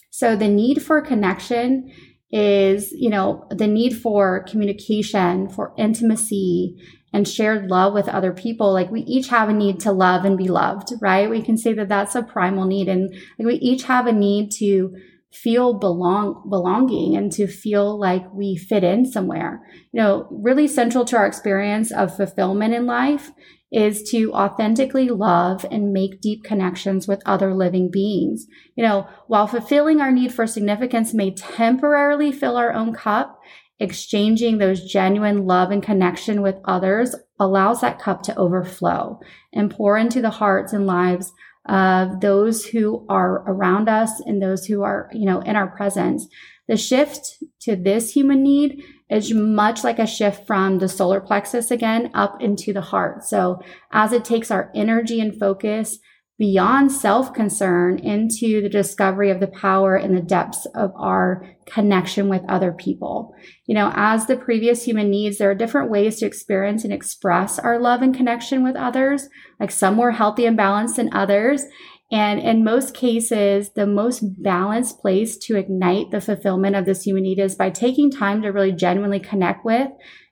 So 0.09 0.35
the 0.35 0.49
need 0.49 0.83
for 0.83 1.01
connection 1.01 1.93
is, 2.29 2.91
you 2.91 3.09
know, 3.09 3.47
the 3.49 3.67
need 3.67 3.97
for 3.97 4.43
communication, 4.43 5.47
for 5.47 5.73
intimacy, 5.77 6.75
and 7.13 7.25
shared 7.25 7.69
love 7.69 7.93
with 7.93 8.09
other 8.09 8.33
people. 8.33 8.73
Like 8.73 8.91
we 8.91 9.01
each 9.03 9.29
have 9.29 9.47
a 9.47 9.53
need 9.53 9.79
to 9.81 9.93
love 9.93 10.25
and 10.25 10.37
be 10.37 10.49
loved, 10.49 10.89
right? 11.01 11.29
We 11.29 11.41
can 11.41 11.57
say 11.57 11.71
that 11.71 11.87
that's 11.87 12.15
a 12.15 12.23
primal 12.23 12.65
need. 12.65 12.89
And 12.89 13.13
like 13.39 13.47
we 13.47 13.55
each 13.55 13.83
have 13.83 14.07
a 14.07 14.13
need 14.13 14.51
to 14.59 14.93
feel 15.33 15.73
belong 15.73 16.43
belonging 16.49 17.15
and 17.15 17.31
to 17.31 17.47
feel 17.47 17.97
like 17.99 18.31
we 18.33 18.55
fit 18.55 18.83
in 18.83 19.05
somewhere. 19.05 19.61
You 19.91 20.01
know, 20.01 20.27
really 20.29 20.67
central 20.67 21.05
to 21.05 21.17
our 21.17 21.25
experience 21.25 21.91
of 21.91 22.15
fulfillment 22.15 22.73
in 22.73 22.85
life 22.85 23.31
is 23.71 24.03
to 24.11 24.33
authentically 24.33 25.07
love 25.09 25.65
and 25.71 25.93
make 25.93 26.19
deep 26.19 26.43
connections 26.43 27.07
with 27.07 27.21
other 27.25 27.53
living 27.53 27.89
beings. 27.89 28.45
You 28.75 28.83
know, 28.83 29.07
while 29.27 29.47
fulfilling 29.47 30.01
our 30.01 30.11
need 30.11 30.33
for 30.33 30.45
significance 30.45 31.13
may 31.13 31.31
temporarily 31.31 32.33
fill 32.33 32.57
our 32.57 32.73
own 32.73 32.93
cup, 32.93 33.39
exchanging 33.79 34.57
those 34.57 34.83
genuine 34.83 35.47
love 35.47 35.71
and 35.71 35.81
connection 35.81 36.41
with 36.41 36.55
others 36.65 37.15
allows 37.39 37.81
that 37.81 37.97
cup 37.97 38.21
to 38.23 38.35
overflow 38.37 39.19
and 39.53 39.71
pour 39.71 39.97
into 39.97 40.21
the 40.21 40.29
hearts 40.29 40.73
and 40.73 40.85
lives 40.85 41.31
of 41.65 42.21
those 42.21 42.65
who 42.65 43.05
are 43.09 43.43
around 43.47 43.87
us 43.87 44.19
and 44.21 44.41
those 44.41 44.65
who 44.65 44.83
are, 44.83 45.09
you 45.13 45.25
know, 45.25 45.39
in 45.41 45.55
our 45.55 45.67
presence. 45.67 46.27
The 46.67 46.77
shift 46.77 47.43
to 47.61 47.75
this 47.75 48.13
human 48.13 48.41
need 48.43 48.83
is 49.09 49.33
much 49.33 49.83
like 49.83 49.99
a 49.99 50.07
shift 50.07 50.47
from 50.47 50.79
the 50.79 50.87
solar 50.87 51.19
plexus 51.19 51.69
again 51.69 52.09
up 52.13 52.41
into 52.41 52.73
the 52.73 52.81
heart. 52.81 53.23
So 53.23 53.61
as 53.91 54.13
it 54.13 54.23
takes 54.23 54.49
our 54.49 54.71
energy 54.73 55.19
and 55.19 55.37
focus 55.37 55.99
beyond 56.41 56.91
self 56.91 57.35
concern 57.35 57.99
into 57.99 58.63
the 58.63 58.67
discovery 58.67 59.29
of 59.29 59.39
the 59.39 59.45
power 59.45 59.95
and 59.95 60.17
the 60.17 60.21
depths 60.23 60.65
of 60.73 60.91
our 60.95 61.47
connection 61.67 62.29
with 62.29 62.41
other 62.49 62.71
people. 62.71 63.35
You 63.67 63.75
know, 63.75 63.91
as 63.93 64.25
the 64.25 64.37
previous 64.37 64.83
human 64.83 65.11
needs, 65.11 65.37
there 65.37 65.51
are 65.51 65.55
different 65.55 65.91
ways 65.91 66.17
to 66.17 66.25
experience 66.25 66.83
and 66.83 66.91
express 66.91 67.59
our 67.59 67.77
love 67.77 68.01
and 68.01 68.15
connection 68.15 68.63
with 68.63 68.75
others, 68.75 69.29
like 69.59 69.69
some 69.69 69.93
more 69.93 70.13
healthy 70.13 70.47
and 70.47 70.57
balanced 70.57 70.95
than 70.95 71.13
others. 71.13 71.63
And 72.11 72.39
in 72.39 72.63
most 72.63 72.95
cases, 72.95 73.69
the 73.75 73.85
most 73.85 74.41
balanced 74.41 74.99
place 74.99 75.37
to 75.45 75.57
ignite 75.57 76.09
the 76.09 76.21
fulfillment 76.21 76.75
of 76.75 76.85
this 76.85 77.03
human 77.03 77.21
need 77.21 77.37
is 77.37 77.53
by 77.53 77.69
taking 77.69 78.09
time 78.09 78.41
to 78.41 78.49
really 78.49 78.71
genuinely 78.71 79.19
connect 79.19 79.63
with 79.63 79.89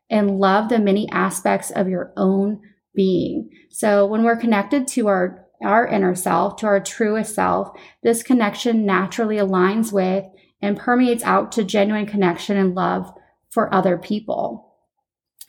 and 0.09 0.39
love 0.39 0.69
the 0.69 0.79
many 0.79 1.07
aspects 1.11 1.69
of 1.69 1.87
your 1.87 2.11
own 2.17 2.61
being. 2.95 3.51
So 3.69 4.07
when 4.07 4.23
we're 4.23 4.35
connected 4.35 4.87
to 4.87 5.07
our 5.07 5.45
our 5.63 5.87
inner 5.87 6.15
self, 6.15 6.57
to 6.57 6.65
our 6.67 6.79
truest 6.79 7.35
self, 7.35 7.77
this 8.03 8.23
connection 8.23 8.85
naturally 8.85 9.37
aligns 9.37 9.91
with 9.91 10.25
and 10.61 10.77
permeates 10.77 11.23
out 11.23 11.51
to 11.53 11.63
genuine 11.63 12.05
connection 12.05 12.57
and 12.57 12.75
love 12.75 13.11
for 13.49 13.73
other 13.73 13.97
people. 13.97 14.75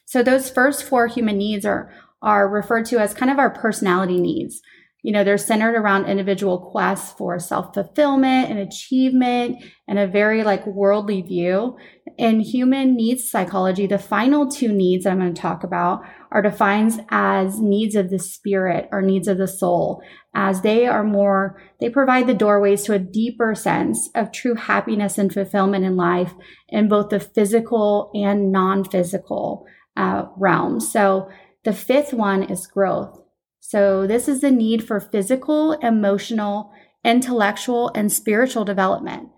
So 0.04 0.22
those 0.22 0.50
first 0.50 0.84
four 0.84 1.06
human 1.06 1.38
needs 1.38 1.64
are, 1.64 1.92
are 2.22 2.48
referred 2.48 2.86
to 2.86 2.98
as 2.98 3.14
kind 3.14 3.30
of 3.30 3.38
our 3.38 3.50
personality 3.50 4.18
needs. 4.18 4.60
You 5.02 5.12
know, 5.12 5.24
they're 5.24 5.38
centered 5.38 5.74
around 5.74 6.06
individual 6.06 6.70
quests 6.70 7.12
for 7.12 7.38
self 7.38 7.74
fulfillment 7.74 8.50
and 8.50 8.58
achievement 8.58 9.62
and 9.88 9.98
a 9.98 10.06
very 10.06 10.44
like 10.44 10.66
worldly 10.66 11.22
view. 11.22 11.76
In 12.18 12.40
human 12.40 12.96
needs 12.96 13.30
psychology, 13.30 13.86
the 13.86 13.98
final 13.98 14.50
two 14.50 14.72
needs 14.72 15.06
I'm 15.06 15.20
going 15.20 15.32
to 15.32 15.40
talk 15.40 15.64
about 15.64 16.02
are 16.30 16.42
defined 16.42 17.04
as 17.10 17.60
needs 17.60 17.94
of 17.94 18.10
the 18.10 18.18
spirit 18.18 18.88
or 18.92 19.00
needs 19.02 19.26
of 19.26 19.38
the 19.38 19.48
soul, 19.48 20.02
as 20.34 20.60
they 20.60 20.86
are 20.86 21.02
more, 21.02 21.60
they 21.80 21.90
provide 21.90 22.26
the 22.26 22.34
doorways 22.34 22.82
to 22.84 22.92
a 22.92 22.98
deeper 22.98 23.54
sense 23.54 24.08
of 24.14 24.30
true 24.30 24.54
happiness 24.54 25.18
and 25.18 25.32
fulfillment 25.32 25.84
in 25.84 25.96
life 25.96 26.32
in 26.68 26.88
both 26.88 27.08
the 27.08 27.18
physical 27.18 28.10
and 28.14 28.52
non 28.52 28.84
physical 28.84 29.66
uh, 29.96 30.26
realms. 30.36 30.90
So 30.90 31.28
the 31.64 31.72
fifth 31.72 32.12
one 32.12 32.44
is 32.44 32.66
growth. 32.66 33.20
So, 33.60 34.06
this 34.06 34.26
is 34.28 34.40
the 34.40 34.50
need 34.50 34.86
for 34.86 35.00
physical, 35.00 35.72
emotional, 35.74 36.72
intellectual, 37.04 37.90
and 37.94 38.10
spiritual 38.10 38.64
development. 38.64 39.28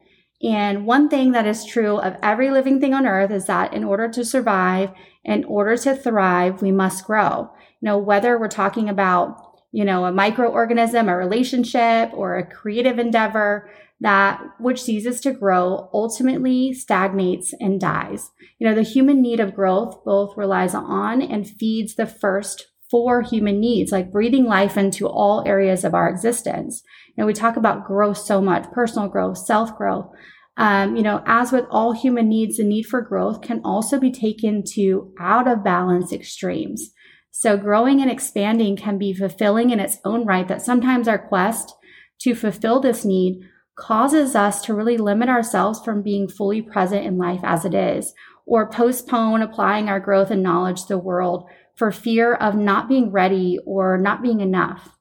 And 0.42 0.86
one 0.86 1.08
thing 1.08 1.32
that 1.32 1.46
is 1.46 1.64
true 1.64 1.98
of 1.98 2.16
every 2.22 2.50
living 2.50 2.80
thing 2.80 2.94
on 2.94 3.06
earth 3.06 3.30
is 3.30 3.46
that 3.46 3.74
in 3.74 3.84
order 3.84 4.08
to 4.08 4.24
survive, 4.24 4.90
in 5.24 5.44
order 5.44 5.76
to 5.76 5.94
thrive, 5.94 6.62
we 6.62 6.72
must 6.72 7.04
grow. 7.04 7.50
You 7.80 7.86
know, 7.86 7.98
whether 7.98 8.38
we're 8.38 8.48
talking 8.48 8.88
about 8.88 9.52
you 9.72 9.86
know, 9.86 10.04
a 10.04 10.12
microorganism, 10.12 11.10
a 11.10 11.16
relationship, 11.16 12.10
or 12.12 12.36
a 12.36 12.46
creative 12.46 12.98
endeavor 12.98 13.70
that 14.00 14.42
which 14.58 14.82
ceases 14.82 15.20
to 15.20 15.32
grow 15.32 15.88
ultimately 15.94 16.72
stagnates 16.74 17.54
and 17.58 17.80
dies. 17.80 18.30
You 18.58 18.68
know, 18.68 18.74
the 18.74 18.82
human 18.82 19.22
need 19.22 19.40
of 19.40 19.54
growth 19.54 20.04
both 20.04 20.36
relies 20.36 20.74
on 20.74 21.22
and 21.22 21.48
feeds 21.48 21.94
the 21.94 22.06
first 22.06 22.66
four 22.92 23.22
human 23.22 23.58
needs, 23.58 23.90
like 23.90 24.12
breathing 24.12 24.44
life 24.44 24.76
into 24.76 25.08
all 25.08 25.42
areas 25.46 25.82
of 25.82 25.94
our 25.94 26.10
existence. 26.10 26.82
You 27.08 27.22
know, 27.22 27.26
we 27.26 27.32
talk 27.32 27.56
about 27.56 27.86
growth 27.86 28.18
so 28.18 28.42
much, 28.42 28.70
personal 28.70 29.08
growth, 29.08 29.38
self 29.38 29.76
growth. 29.76 30.10
Um, 30.58 30.94
you 30.94 31.02
know, 31.02 31.22
as 31.24 31.50
with 31.50 31.64
all 31.70 31.92
human 31.92 32.28
needs, 32.28 32.58
the 32.58 32.64
need 32.64 32.82
for 32.82 33.00
growth 33.00 33.40
can 33.40 33.62
also 33.64 33.98
be 33.98 34.12
taken 34.12 34.62
to 34.74 35.14
out 35.18 35.48
of 35.48 35.64
balance 35.64 36.12
extremes. 36.12 36.90
So 37.30 37.56
growing 37.56 38.02
and 38.02 38.10
expanding 38.10 38.76
can 38.76 38.98
be 38.98 39.14
fulfilling 39.14 39.70
in 39.70 39.80
its 39.80 39.96
own 40.04 40.26
right 40.26 40.46
that 40.48 40.60
sometimes 40.60 41.08
our 41.08 41.18
quest 41.18 41.74
to 42.20 42.34
fulfill 42.34 42.78
this 42.78 43.06
need 43.06 43.40
causes 43.74 44.36
us 44.36 44.60
to 44.64 44.74
really 44.74 44.98
limit 44.98 45.30
ourselves 45.30 45.80
from 45.82 46.02
being 46.02 46.28
fully 46.28 46.60
present 46.60 47.06
in 47.06 47.16
life 47.16 47.40
as 47.42 47.64
it 47.64 47.72
is 47.72 48.12
or 48.44 48.70
postpone 48.70 49.40
applying 49.40 49.88
our 49.88 50.00
growth 50.00 50.30
and 50.30 50.42
knowledge 50.42 50.82
to 50.82 50.88
the 50.88 50.98
world 50.98 51.48
for 51.76 51.90
fear 51.90 52.34
of 52.34 52.54
not 52.54 52.88
being 52.88 53.10
ready 53.10 53.58
or 53.66 53.98
not 53.98 54.22
being 54.22 54.40
enough 54.40 54.96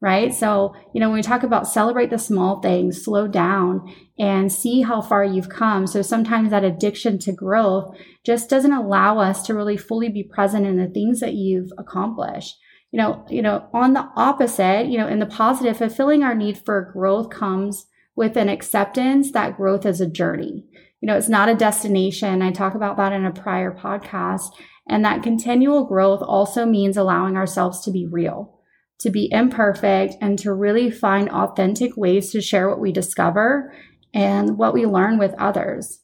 right? 0.00 0.34
So, 0.34 0.74
you 0.92 1.00
know, 1.00 1.08
when 1.08 1.16
we 1.16 1.22
talk 1.22 1.42
about 1.42 1.68
celebrate 1.68 2.10
the 2.10 2.18
small 2.18 2.60
things, 2.60 3.02
slow 3.02 3.26
down 3.26 3.92
and 4.18 4.52
see 4.52 4.82
how 4.82 5.00
far 5.00 5.24
you've 5.24 5.48
come. 5.48 5.86
So 5.86 6.02
sometimes 6.02 6.50
that 6.50 6.64
addiction 6.64 7.18
to 7.20 7.32
growth 7.32 7.96
just 8.24 8.50
doesn't 8.50 8.72
allow 8.72 9.18
us 9.18 9.46
to 9.46 9.54
really 9.54 9.76
fully 9.76 10.08
be 10.08 10.22
present 10.22 10.66
in 10.66 10.76
the 10.76 10.88
things 10.88 11.20
that 11.20 11.34
you've 11.34 11.70
accomplished. 11.78 12.56
You 12.92 12.98
know, 12.98 13.26
you 13.28 13.42
know, 13.42 13.68
on 13.72 13.94
the 13.94 14.08
opposite, 14.16 14.86
you 14.86 14.98
know, 14.98 15.08
in 15.08 15.18
the 15.18 15.26
positive, 15.26 15.78
fulfilling 15.78 16.22
our 16.22 16.34
need 16.34 16.58
for 16.58 16.90
growth 16.92 17.30
comes 17.30 17.86
with 18.14 18.36
an 18.36 18.48
acceptance 18.48 19.32
that 19.32 19.56
growth 19.56 19.84
is 19.84 20.00
a 20.00 20.08
journey. 20.08 20.64
You 21.06 21.12
know, 21.12 21.18
it's 21.18 21.28
not 21.28 21.48
a 21.48 21.54
destination. 21.54 22.42
I 22.42 22.50
talk 22.50 22.74
about 22.74 22.96
that 22.96 23.12
in 23.12 23.24
a 23.24 23.30
prior 23.30 23.72
podcast. 23.72 24.50
And 24.88 25.04
that 25.04 25.22
continual 25.22 25.84
growth 25.84 26.20
also 26.20 26.66
means 26.66 26.96
allowing 26.96 27.36
ourselves 27.36 27.84
to 27.84 27.92
be 27.92 28.08
real 28.10 28.58
to 28.98 29.10
be 29.10 29.30
imperfect 29.30 30.14
and 30.20 30.36
to 30.40 30.52
really 30.52 30.90
find 30.90 31.28
authentic 31.28 31.96
ways 31.96 32.32
to 32.32 32.40
share 32.40 32.68
what 32.68 32.80
we 32.80 32.90
discover 32.90 33.72
and 34.12 34.58
what 34.58 34.74
we 34.74 34.84
learn 34.84 35.16
with 35.16 35.34
others. 35.38 36.00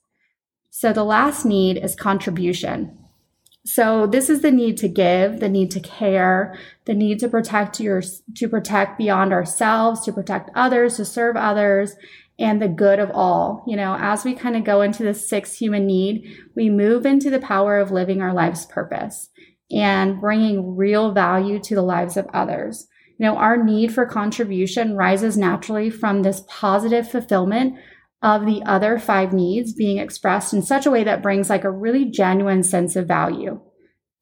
So 0.71 0.92
the 0.92 1.02
last 1.02 1.44
need 1.44 1.78
is 1.78 1.97
contribution. 1.97 2.97
So 3.64 4.06
this 4.06 4.28
is 4.28 4.42
the 4.42 4.50
need 4.50 4.76
to 4.78 4.88
give, 4.88 5.40
the 5.40 5.49
need 5.49 5.71
to 5.73 5.80
care, 5.80 6.59
the 6.85 6.94
need 6.94 7.18
to 7.21 7.28
protect 7.28 7.80
your 7.80 8.02
to 8.37 8.49
protect 8.49 8.99
beyond 8.99 9.32
ourselves, 9.32 10.04
to 10.04 10.12
protect 10.12 10.50
others, 10.54 10.97
to 10.97 11.04
serve 11.04 11.37
others, 11.37 11.97
and 12.38 12.60
the 12.60 12.68
good 12.68 12.98
of 12.98 13.10
all. 13.12 13.64
You 13.66 13.76
know, 13.76 13.96
as 14.00 14.24
we 14.24 14.34
kind 14.34 14.56
of 14.56 14.64
go 14.64 14.82
into 14.82 15.02
the 15.02 15.14
sixth 15.14 15.56
human 15.56 15.86
need, 15.86 16.24
we 16.56 16.70
move 16.70 17.06
into 17.06 17.30
the 17.30 17.40
power 17.40 17.78
of 17.78 17.90
living 17.90 18.20
our 18.20 18.32
life's 18.32 18.66
purpose 18.66 19.28
and 19.70 20.20
bringing 20.20 20.76
real 20.76 21.12
value 21.12 21.58
to 21.60 21.74
the 21.74 21.82
lives 21.82 22.16
of 22.16 22.26
others. 22.34 22.86
You 23.18 23.26
know, 23.26 23.36
our 23.36 23.62
need 23.62 23.92
for 23.92 24.06
contribution 24.06 24.96
rises 24.96 25.36
naturally 25.36 25.90
from 25.90 26.22
this 26.22 26.42
positive 26.48 27.10
fulfillment 27.10 27.74
of 28.22 28.46
the 28.46 28.62
other 28.64 28.98
five 28.98 29.32
needs 29.32 29.72
being 29.72 29.98
expressed 29.98 30.52
in 30.52 30.62
such 30.62 30.86
a 30.86 30.90
way 30.90 31.04
that 31.04 31.22
brings 31.22 31.50
like 31.50 31.64
a 31.64 31.70
really 31.70 32.04
genuine 32.04 32.62
sense 32.62 32.96
of 32.96 33.08
value 33.08 33.60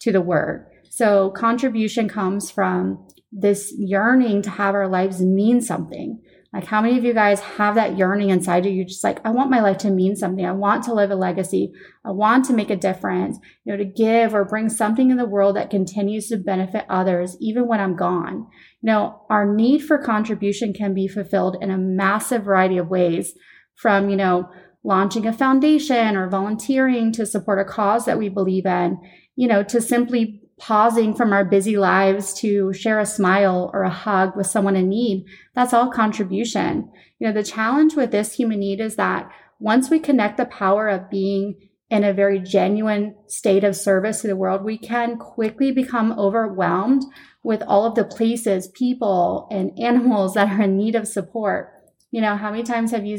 to 0.00 0.12
the 0.12 0.20
word. 0.20 0.66
So 0.88 1.30
contribution 1.30 2.08
comes 2.08 2.50
from 2.50 3.06
this 3.30 3.72
yearning 3.78 4.42
to 4.42 4.50
have 4.50 4.74
our 4.74 4.88
lives 4.88 5.20
mean 5.20 5.60
something, 5.60 6.20
like, 6.52 6.64
how 6.64 6.80
many 6.80 6.98
of 6.98 7.04
you 7.04 7.14
guys 7.14 7.38
have 7.40 7.76
that 7.76 7.96
yearning 7.96 8.30
inside 8.30 8.66
you? 8.66 8.72
You're 8.72 8.84
just 8.84 9.04
like, 9.04 9.20
I 9.24 9.30
want 9.30 9.50
my 9.50 9.60
life 9.60 9.78
to 9.78 9.90
mean 9.90 10.16
something. 10.16 10.44
I 10.44 10.50
want 10.50 10.82
to 10.84 10.94
live 10.94 11.12
a 11.12 11.14
legacy. 11.14 11.72
I 12.04 12.10
want 12.10 12.44
to 12.46 12.52
make 12.52 12.70
a 12.70 12.76
difference, 12.76 13.38
you 13.64 13.72
know, 13.72 13.78
to 13.78 13.84
give 13.84 14.34
or 14.34 14.44
bring 14.44 14.68
something 14.68 15.12
in 15.12 15.16
the 15.16 15.28
world 15.28 15.54
that 15.54 15.70
continues 15.70 16.28
to 16.28 16.36
benefit 16.36 16.86
others, 16.88 17.36
even 17.40 17.68
when 17.68 17.78
I'm 17.78 17.94
gone. 17.94 18.48
You 18.82 18.86
know, 18.86 19.22
our 19.30 19.46
need 19.46 19.84
for 19.84 19.96
contribution 19.98 20.72
can 20.72 20.92
be 20.92 21.06
fulfilled 21.06 21.56
in 21.60 21.70
a 21.70 21.78
massive 21.78 22.44
variety 22.44 22.78
of 22.78 22.88
ways 22.88 23.32
from, 23.76 24.10
you 24.10 24.16
know, 24.16 24.50
launching 24.82 25.26
a 25.26 25.32
foundation 25.32 26.16
or 26.16 26.28
volunteering 26.28 27.12
to 27.12 27.26
support 27.26 27.60
a 27.60 27.64
cause 27.64 28.06
that 28.06 28.18
we 28.18 28.28
believe 28.28 28.66
in, 28.66 28.98
you 29.36 29.46
know, 29.46 29.62
to 29.62 29.80
simply 29.80 30.42
pausing 30.60 31.14
from 31.14 31.32
our 31.32 31.44
busy 31.44 31.78
lives 31.78 32.34
to 32.34 32.72
share 32.72 33.00
a 33.00 33.06
smile 33.06 33.70
or 33.72 33.82
a 33.82 33.90
hug 33.90 34.36
with 34.36 34.46
someone 34.46 34.76
in 34.76 34.90
need, 34.90 35.24
that's 35.54 35.72
all 35.72 35.90
contribution. 35.90 36.90
You 37.18 37.26
know, 37.26 37.32
the 37.32 37.42
challenge 37.42 37.96
with 37.96 38.10
this 38.10 38.34
human 38.34 38.60
need 38.60 38.78
is 38.78 38.96
that 38.96 39.30
once 39.58 39.90
we 39.90 39.98
connect 39.98 40.36
the 40.36 40.44
power 40.44 40.88
of 40.88 41.10
being 41.10 41.56
in 41.88 42.04
a 42.04 42.12
very 42.12 42.38
genuine 42.38 43.16
state 43.26 43.64
of 43.64 43.74
service 43.74 44.20
to 44.20 44.28
the 44.28 44.36
world, 44.36 44.62
we 44.62 44.78
can 44.78 45.16
quickly 45.16 45.72
become 45.72 46.16
overwhelmed 46.18 47.04
with 47.42 47.62
all 47.62 47.86
of 47.86 47.94
the 47.94 48.04
places, 48.04 48.68
people, 48.68 49.48
and 49.50 49.76
animals 49.78 50.34
that 50.34 50.48
are 50.48 50.62
in 50.62 50.76
need 50.76 50.94
of 50.94 51.08
support. 51.08 51.72
You 52.10 52.20
know, 52.20 52.36
how 52.36 52.50
many 52.50 52.62
times 52.62 52.90
have 52.90 53.06
you 53.06 53.18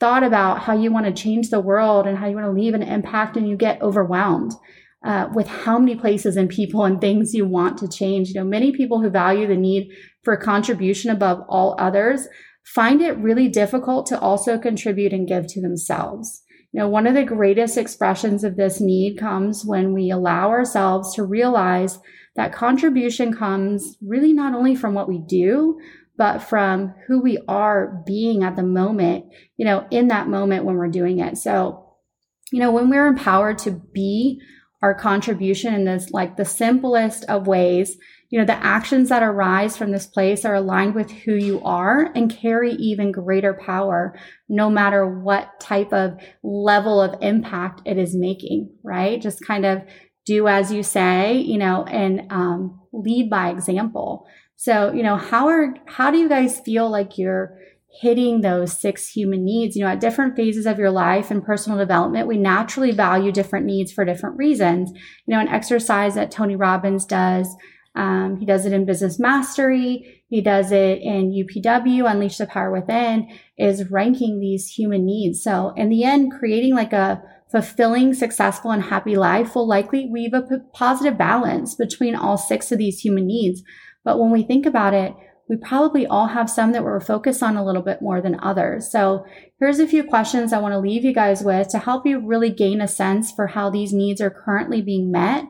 thought 0.00 0.22
about 0.22 0.60
how 0.60 0.74
you 0.74 0.90
want 0.90 1.04
to 1.06 1.22
change 1.22 1.50
the 1.50 1.60
world 1.60 2.06
and 2.06 2.16
how 2.16 2.28
you 2.28 2.34
want 2.34 2.46
to 2.46 2.52
leave 2.52 2.74
an 2.74 2.82
impact 2.82 3.36
and 3.36 3.46
you 3.46 3.56
get 3.56 3.82
overwhelmed? 3.82 4.52
Uh, 5.08 5.26
with 5.32 5.46
how 5.46 5.78
many 5.78 5.96
places 5.96 6.36
and 6.36 6.50
people 6.50 6.84
and 6.84 7.00
things 7.00 7.32
you 7.32 7.46
want 7.46 7.78
to 7.78 7.88
change. 7.88 8.28
You 8.28 8.34
know, 8.34 8.44
many 8.44 8.72
people 8.72 9.00
who 9.00 9.08
value 9.08 9.46
the 9.46 9.56
need 9.56 9.90
for 10.22 10.36
contribution 10.36 11.10
above 11.10 11.42
all 11.48 11.74
others 11.78 12.28
find 12.62 13.00
it 13.00 13.16
really 13.16 13.48
difficult 13.48 14.04
to 14.06 14.20
also 14.20 14.58
contribute 14.58 15.14
and 15.14 15.26
give 15.26 15.46
to 15.46 15.62
themselves. 15.62 16.42
You 16.72 16.80
know, 16.80 16.88
one 16.88 17.06
of 17.06 17.14
the 17.14 17.24
greatest 17.24 17.78
expressions 17.78 18.44
of 18.44 18.56
this 18.56 18.82
need 18.82 19.18
comes 19.18 19.64
when 19.64 19.94
we 19.94 20.10
allow 20.10 20.50
ourselves 20.50 21.14
to 21.14 21.24
realize 21.24 21.98
that 22.36 22.52
contribution 22.52 23.32
comes 23.32 23.96
really 24.06 24.34
not 24.34 24.54
only 24.54 24.74
from 24.74 24.92
what 24.92 25.08
we 25.08 25.18
do, 25.26 25.80
but 26.18 26.40
from 26.40 26.92
who 27.06 27.22
we 27.22 27.38
are 27.48 28.02
being 28.06 28.42
at 28.42 28.56
the 28.56 28.62
moment, 28.62 29.24
you 29.56 29.64
know, 29.64 29.86
in 29.90 30.08
that 30.08 30.28
moment 30.28 30.66
when 30.66 30.76
we're 30.76 30.88
doing 30.88 31.20
it. 31.20 31.38
So, 31.38 31.94
you 32.52 32.58
know, 32.58 32.72
when 32.72 32.90
we're 32.90 33.06
empowered 33.06 33.56
to 33.60 33.70
be 33.70 34.42
our 34.82 34.94
contribution 34.94 35.74
in 35.74 35.84
this 35.84 36.10
like 36.10 36.36
the 36.36 36.44
simplest 36.44 37.24
of 37.24 37.46
ways 37.46 37.96
you 38.30 38.38
know 38.38 38.44
the 38.44 38.64
actions 38.64 39.08
that 39.08 39.22
arise 39.22 39.76
from 39.76 39.90
this 39.90 40.06
place 40.06 40.44
are 40.44 40.54
aligned 40.54 40.94
with 40.94 41.10
who 41.10 41.34
you 41.34 41.62
are 41.64 42.12
and 42.14 42.34
carry 42.34 42.72
even 42.72 43.10
greater 43.10 43.54
power 43.54 44.18
no 44.48 44.68
matter 44.68 45.06
what 45.06 45.58
type 45.60 45.92
of 45.92 46.18
level 46.42 47.00
of 47.00 47.20
impact 47.22 47.80
it 47.86 47.98
is 47.98 48.14
making 48.14 48.70
right? 48.82 49.20
Just 49.20 49.44
kind 49.44 49.64
of 49.64 49.82
do 50.26 50.48
as 50.48 50.72
you 50.72 50.82
say 50.82 51.38
you 51.38 51.58
know 51.58 51.84
and 51.84 52.30
um, 52.30 52.80
lead 52.92 53.30
by 53.30 53.50
example. 53.50 54.26
So 54.56 54.92
you 54.92 55.02
know 55.02 55.16
how 55.16 55.48
are 55.48 55.74
how 55.86 56.10
do 56.10 56.18
you 56.18 56.28
guys 56.28 56.60
feel 56.60 56.90
like 56.90 57.18
you're 57.18 57.58
hitting 57.90 58.40
those 58.40 58.78
six 58.78 59.08
human 59.08 59.44
needs. 59.44 59.74
You 59.74 59.84
know, 59.84 59.90
at 59.90 60.00
different 60.00 60.36
phases 60.36 60.66
of 60.66 60.78
your 60.78 60.90
life 60.90 61.30
and 61.30 61.44
personal 61.44 61.78
development, 61.78 62.28
we 62.28 62.36
naturally 62.36 62.92
value 62.92 63.32
different 63.32 63.66
needs 63.66 63.92
for 63.92 64.04
different 64.04 64.36
reasons. 64.36 64.90
You 65.26 65.34
know, 65.34 65.40
an 65.40 65.48
exercise 65.48 66.14
that 66.14 66.30
Tony 66.30 66.54
Robbins 66.54 67.04
does, 67.04 67.48
um, 67.94 68.36
he 68.38 68.46
does 68.46 68.66
it 68.66 68.72
in 68.72 68.84
Business 68.84 69.18
Mastery, 69.18 70.22
he 70.28 70.40
does 70.40 70.70
it 70.70 71.00
in 71.00 71.32
UPW, 71.32 72.08
Unleash 72.08 72.36
the 72.36 72.46
Power 72.46 72.70
Within, 72.70 73.28
is 73.56 73.90
ranking 73.90 74.38
these 74.38 74.68
human 74.68 75.06
needs. 75.06 75.42
So, 75.42 75.72
in 75.76 75.88
the 75.88 76.04
end, 76.04 76.32
creating 76.38 76.74
like 76.74 76.92
a 76.92 77.22
fulfilling, 77.50 78.12
successful, 78.12 78.70
and 78.70 78.82
happy 78.82 79.16
life 79.16 79.54
will 79.54 79.66
likely 79.66 80.06
weave 80.06 80.34
a 80.34 80.42
p- 80.42 80.56
positive 80.74 81.16
balance 81.16 81.74
between 81.74 82.14
all 82.14 82.36
six 82.36 82.70
of 82.70 82.78
these 82.78 83.00
human 83.00 83.26
needs. 83.26 83.62
But 84.04 84.18
when 84.18 84.30
we 84.30 84.42
think 84.42 84.66
about 84.66 84.94
it, 84.94 85.14
we 85.48 85.56
probably 85.56 86.06
all 86.06 86.28
have 86.28 86.50
some 86.50 86.72
that 86.72 86.84
we're 86.84 87.00
focused 87.00 87.42
on 87.42 87.56
a 87.56 87.64
little 87.64 87.82
bit 87.82 88.02
more 88.02 88.20
than 88.20 88.38
others. 88.40 88.90
So 88.90 89.24
here's 89.58 89.78
a 89.78 89.86
few 89.86 90.04
questions 90.04 90.52
I 90.52 90.58
want 90.58 90.72
to 90.72 90.78
leave 90.78 91.04
you 91.04 91.14
guys 91.14 91.42
with 91.42 91.68
to 91.68 91.78
help 91.78 92.06
you 92.06 92.24
really 92.24 92.50
gain 92.50 92.80
a 92.80 92.88
sense 92.88 93.32
for 93.32 93.48
how 93.48 93.70
these 93.70 93.92
needs 93.92 94.20
are 94.20 94.30
currently 94.30 94.82
being 94.82 95.10
met 95.10 95.44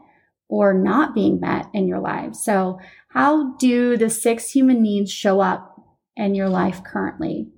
or 0.49 0.73
not 0.73 1.15
being 1.15 1.41
met 1.41 1.67
in 1.75 1.89
your 1.89 2.01
life. 2.01 2.35
So 2.35 2.79
how 3.09 3.57
do 3.57 3.97
the 3.97 4.09
six 4.09 4.51
human 4.51 4.83
needs 4.83 5.11
show 5.11 5.41
up 5.41 5.75
in 6.17 6.35
your 6.35 6.49
life 6.49 6.83
currently? 6.85 7.49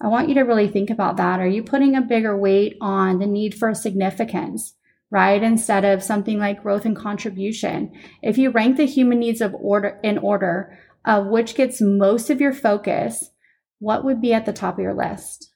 I 0.00 0.08
want 0.08 0.28
you 0.28 0.34
to 0.36 0.42
really 0.42 0.68
think 0.68 0.88
about 0.88 1.18
that. 1.18 1.40
Are 1.40 1.46
you 1.46 1.62
putting 1.62 1.94
a 1.94 2.00
bigger 2.00 2.36
weight 2.36 2.76
on 2.80 3.18
the 3.18 3.26
need 3.26 3.54
for 3.54 3.74
significance? 3.74 4.74
right? 5.10 5.42
Instead 5.42 5.84
of 5.84 6.02
something 6.02 6.38
like 6.38 6.62
growth 6.62 6.84
and 6.84 6.96
contribution. 6.96 7.92
If 8.22 8.38
you 8.38 8.50
rank 8.50 8.76
the 8.76 8.86
human 8.86 9.18
needs 9.18 9.40
of 9.40 9.54
order 9.54 9.98
in 10.02 10.18
order, 10.18 10.78
of 11.04 11.26
which 11.26 11.54
gets 11.54 11.80
most 11.80 12.30
of 12.30 12.40
your 12.40 12.52
focus, 12.52 13.30
what 13.78 14.04
would 14.04 14.20
be 14.20 14.32
at 14.32 14.46
the 14.46 14.52
top 14.52 14.74
of 14.74 14.82
your 14.82 14.94
list? 14.94 15.52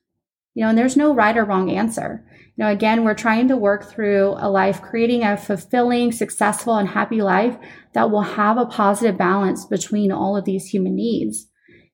You 0.55 0.63
know, 0.63 0.69
and 0.71 0.79
there's 0.79 0.97
no 0.97 1.15
right 1.15 1.37
or 1.37 1.45
wrong 1.45 1.71
answer. 1.71 2.25
You 2.57 2.65
know, 2.65 2.71
again, 2.71 3.03
we're 3.03 3.15
trying 3.15 3.49
to 3.49 3.57
work 3.57 3.91
through 3.91 4.37
a 4.39 4.49
life, 4.49 4.81
creating 4.81 5.25
a 5.25 5.37
fulfilling, 5.37 6.13
successful, 6.13 6.77
and 6.77 6.89
happy 6.89 7.21
life 7.21 7.57
that 7.93 8.11
will 8.11 8.23
have 8.23 8.57
a 8.57 8.67
positive 8.67 9.19
balance 9.19 9.65
between 9.67 10.13
all 10.13 10.37
of 10.37 10.45
these 10.45 10.67
human 10.67 10.95
needs. 10.95 11.49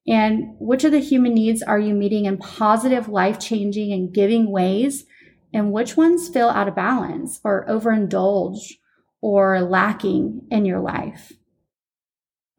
And 0.06 0.54
which 0.58 0.84
of 0.84 0.92
the 0.92 1.00
human 1.00 1.34
needs 1.34 1.62
are 1.62 1.78
you 1.78 1.94
meeting 1.94 2.26
in 2.26 2.36
positive, 2.36 3.08
life 3.08 3.38
changing, 3.38 3.92
and 3.92 4.12
giving 4.12 4.50
ways? 4.50 5.06
And 5.54 5.72
which 5.72 5.96
ones 5.96 6.28
feel 6.28 6.48
out 6.48 6.68
of 6.68 6.74
balance 6.74 7.40
or 7.42 7.66
overindulge 7.66 8.74
or 9.22 9.60
lacking 9.62 10.42
in 10.50 10.64
your 10.66 10.80
life? 10.80 11.32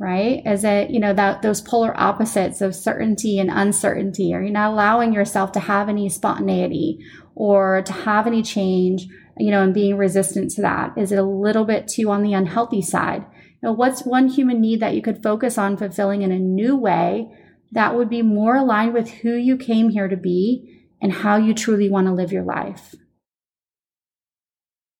Right? 0.02 0.42
Is 0.48 0.64
it, 0.64 0.90
you 0.90 1.00
know, 1.00 1.14
that 1.14 1.44
those 1.44 1.62
polar 1.62 1.94
opposites 1.96 2.60
of 2.60 2.74
certainty 2.74 3.38
and 3.38 3.52
uncertainty? 3.52 4.34
Are 4.34 4.42
you 4.42 4.50
not 4.50 4.72
allowing 4.72 5.14
yourself 5.14 5.52
to 5.52 5.60
have 5.60 5.90
any 5.90 6.10
spontaneity 6.10 6.98
or 7.36 7.84
to 7.84 7.94
have 7.94 8.26
any 8.26 8.42
change, 8.42 9.08
you 9.38 9.52
know, 9.52 9.62
and 9.62 9.76
being 9.76 9.98
resistant 9.98 10.50
to 10.52 10.62
that? 10.64 10.98
Is 10.98 11.12
it 11.12 11.20
a 11.20 11.24
little 11.24 11.66
bit 11.66 11.88
too 11.88 12.10
on 12.10 12.24
the 12.24 12.34
unhealthy 12.34 12.82
side? 12.82 13.28
You 13.62 13.70
know, 13.70 13.74
what's 13.74 14.02
one 14.02 14.28
human 14.28 14.60
need 14.60 14.80
that 14.80 14.96
you 14.96 15.04
could 15.04 15.22
focus 15.22 15.60
on 15.60 15.78
fulfilling 15.78 16.24
in 16.24 16.32
a 16.32 16.40
new 16.40 16.76
way 16.76 17.28
that 17.72 17.96
would 17.96 18.10
be 18.10 18.24
more 18.24 18.56
aligned 18.56 18.96
with 18.96 19.08
who 19.08 19.36
you 19.36 19.56
came 19.56 19.90
here 19.90 20.08
to 20.08 20.18
be 20.18 20.88
and 21.00 21.14
how 21.14 21.38
you 21.38 21.54
truly 21.54 21.92
want 21.92 22.08
to 22.08 22.14
live 22.14 22.32
your 22.32 22.44
life? 22.44 22.96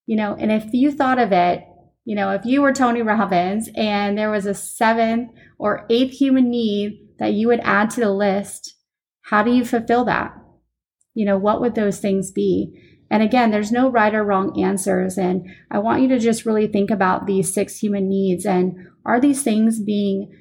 You 0.06 0.16
know, 0.18 0.36
and 0.36 0.52
if 0.52 0.74
you 0.74 0.92
thought 0.92 1.18
of 1.18 1.32
it, 1.32 1.66
you 2.06 2.16
know, 2.16 2.32
if 2.32 2.46
you 2.46 2.62
were 2.62 2.74
Tony 2.74 3.02
Robbins 3.02 3.70
and 3.76 4.18
there 4.18 4.32
was 4.32 4.46
a 4.46 4.54
seventh 4.54 5.32
or 5.60 5.86
eighth 5.90 6.14
human 6.14 6.50
need 6.50 7.00
that 7.20 7.34
you 7.34 7.48
would 7.48 7.60
add 7.62 7.90
to 7.92 8.00
the 8.00 8.12
list, 8.12 8.76
how 9.24 9.44
do 9.44 9.52
you 9.52 9.64
fulfill 9.64 10.06
that? 10.06 10.34
You 11.14 11.26
know, 11.26 11.38
what 11.38 11.62
would 11.62 11.76
those 11.76 12.00
things 12.00 12.32
be? 12.32 12.74
And 13.12 13.22
again, 13.22 13.52
there's 13.52 13.72
no 13.72 13.90
right 13.90 14.16
or 14.16 14.24
wrong 14.24 14.60
answers. 14.60 15.18
And 15.18 15.46
I 15.70 15.80
want 15.80 16.02
you 16.02 16.08
to 16.10 16.20
just 16.20 16.46
really 16.46 16.68
think 16.68 16.90
about 16.90 17.28
these 17.28 17.54
six 17.54 17.78
human 17.78 18.10
needs 18.10 18.46
and 18.46 18.88
are 19.06 19.20
these 19.20 19.44
things 19.44 19.82
being 19.82 20.32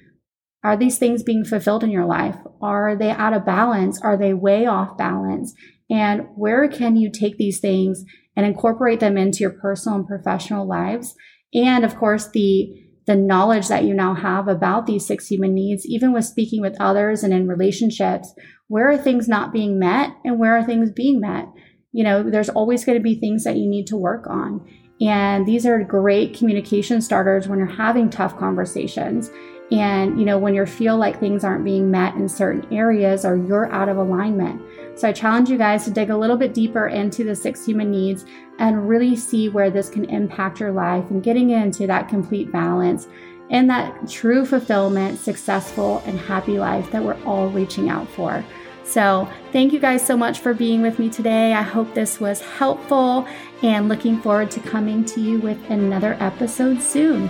are 0.62 0.76
these 0.76 0.98
things 0.98 1.22
being 1.22 1.42
fulfilled 1.42 1.82
in 1.82 1.90
your 1.90 2.04
life? 2.04 2.36
Are 2.60 2.94
they 2.94 3.10
out 3.10 3.32
of 3.32 3.46
balance? 3.46 3.98
Are 4.02 4.18
they 4.18 4.34
way 4.34 4.66
off 4.66 4.98
balance? 4.98 5.54
And 5.88 6.26
where 6.36 6.68
can 6.68 6.96
you 6.96 7.10
take 7.10 7.38
these 7.38 7.60
things 7.60 8.04
and 8.36 8.44
incorporate 8.44 9.00
them 9.00 9.16
into 9.16 9.40
your 9.40 9.52
personal 9.52 9.98
and 9.98 10.06
professional 10.06 10.68
lives? 10.68 11.14
And 11.54 11.84
of 11.84 11.96
course, 11.96 12.28
the 12.28 12.76
the 13.06 13.16
knowledge 13.16 13.66
that 13.68 13.84
you 13.84 13.94
now 13.94 14.14
have 14.14 14.46
about 14.46 14.86
these 14.86 15.06
six 15.06 15.26
human 15.26 15.54
needs, 15.54 15.84
even 15.86 16.12
with 16.12 16.24
speaking 16.24 16.60
with 16.60 16.76
others 16.78 17.24
and 17.24 17.32
in 17.32 17.48
relationships, 17.48 18.32
where 18.68 18.88
are 18.88 18.98
things 18.98 19.26
not 19.26 19.52
being 19.52 19.78
met 19.78 20.14
and 20.24 20.38
where 20.38 20.56
are 20.56 20.62
things 20.62 20.92
being 20.92 21.18
met? 21.18 21.48
you 21.92 22.04
know, 22.04 22.22
there's 22.22 22.48
always 22.48 22.84
going 22.84 22.98
to 22.98 23.02
be 23.02 23.16
things 23.16 23.44
that 23.44 23.56
you 23.56 23.68
need 23.68 23.86
to 23.88 23.96
work 23.96 24.26
on. 24.28 24.66
And 25.00 25.46
these 25.46 25.66
are 25.66 25.82
great 25.82 26.36
communication 26.36 27.00
starters 27.00 27.48
when 27.48 27.58
you're 27.58 27.68
having 27.68 28.10
tough 28.10 28.38
conversations. 28.38 29.30
And, 29.70 30.18
you 30.18 30.24
know, 30.24 30.36
when 30.36 30.54
you 30.54 30.66
feel 30.66 30.96
like 30.96 31.20
things 31.20 31.44
aren't 31.44 31.64
being 31.64 31.90
met 31.90 32.16
in 32.16 32.28
certain 32.28 32.66
areas 32.72 33.24
or 33.24 33.36
you're 33.36 33.70
out 33.70 33.88
of 33.88 33.98
alignment. 33.98 34.60
So 34.98 35.08
I 35.08 35.12
challenge 35.12 35.48
you 35.48 35.56
guys 35.56 35.84
to 35.84 35.90
dig 35.90 36.10
a 36.10 36.16
little 36.16 36.36
bit 36.36 36.52
deeper 36.52 36.88
into 36.88 37.22
the 37.22 37.36
six 37.36 37.64
human 37.64 37.90
needs 37.90 38.24
and 38.58 38.88
really 38.88 39.14
see 39.14 39.48
where 39.48 39.70
this 39.70 39.88
can 39.88 40.04
impact 40.06 40.58
your 40.58 40.72
life 40.72 41.08
and 41.10 41.22
getting 41.22 41.50
into 41.50 41.86
that 41.86 42.08
complete 42.08 42.50
balance 42.50 43.06
and 43.50 43.68
that 43.70 44.08
true 44.08 44.44
fulfillment, 44.44 45.18
successful, 45.18 46.02
and 46.06 46.18
happy 46.18 46.58
life 46.58 46.90
that 46.90 47.02
we're 47.02 47.20
all 47.24 47.48
reaching 47.48 47.88
out 47.88 48.08
for. 48.08 48.44
So, 48.84 49.28
thank 49.52 49.72
you 49.72 49.78
guys 49.78 50.04
so 50.04 50.16
much 50.16 50.40
for 50.40 50.52
being 50.52 50.82
with 50.82 50.98
me 50.98 51.10
today. 51.10 51.52
I 51.52 51.62
hope 51.62 51.94
this 51.94 52.18
was 52.18 52.40
helpful 52.40 53.26
and 53.62 53.88
looking 53.88 54.20
forward 54.20 54.50
to 54.52 54.60
coming 54.60 55.04
to 55.06 55.20
you 55.20 55.38
with 55.38 55.70
another 55.70 56.16
episode 56.20 56.82
soon. 56.82 57.28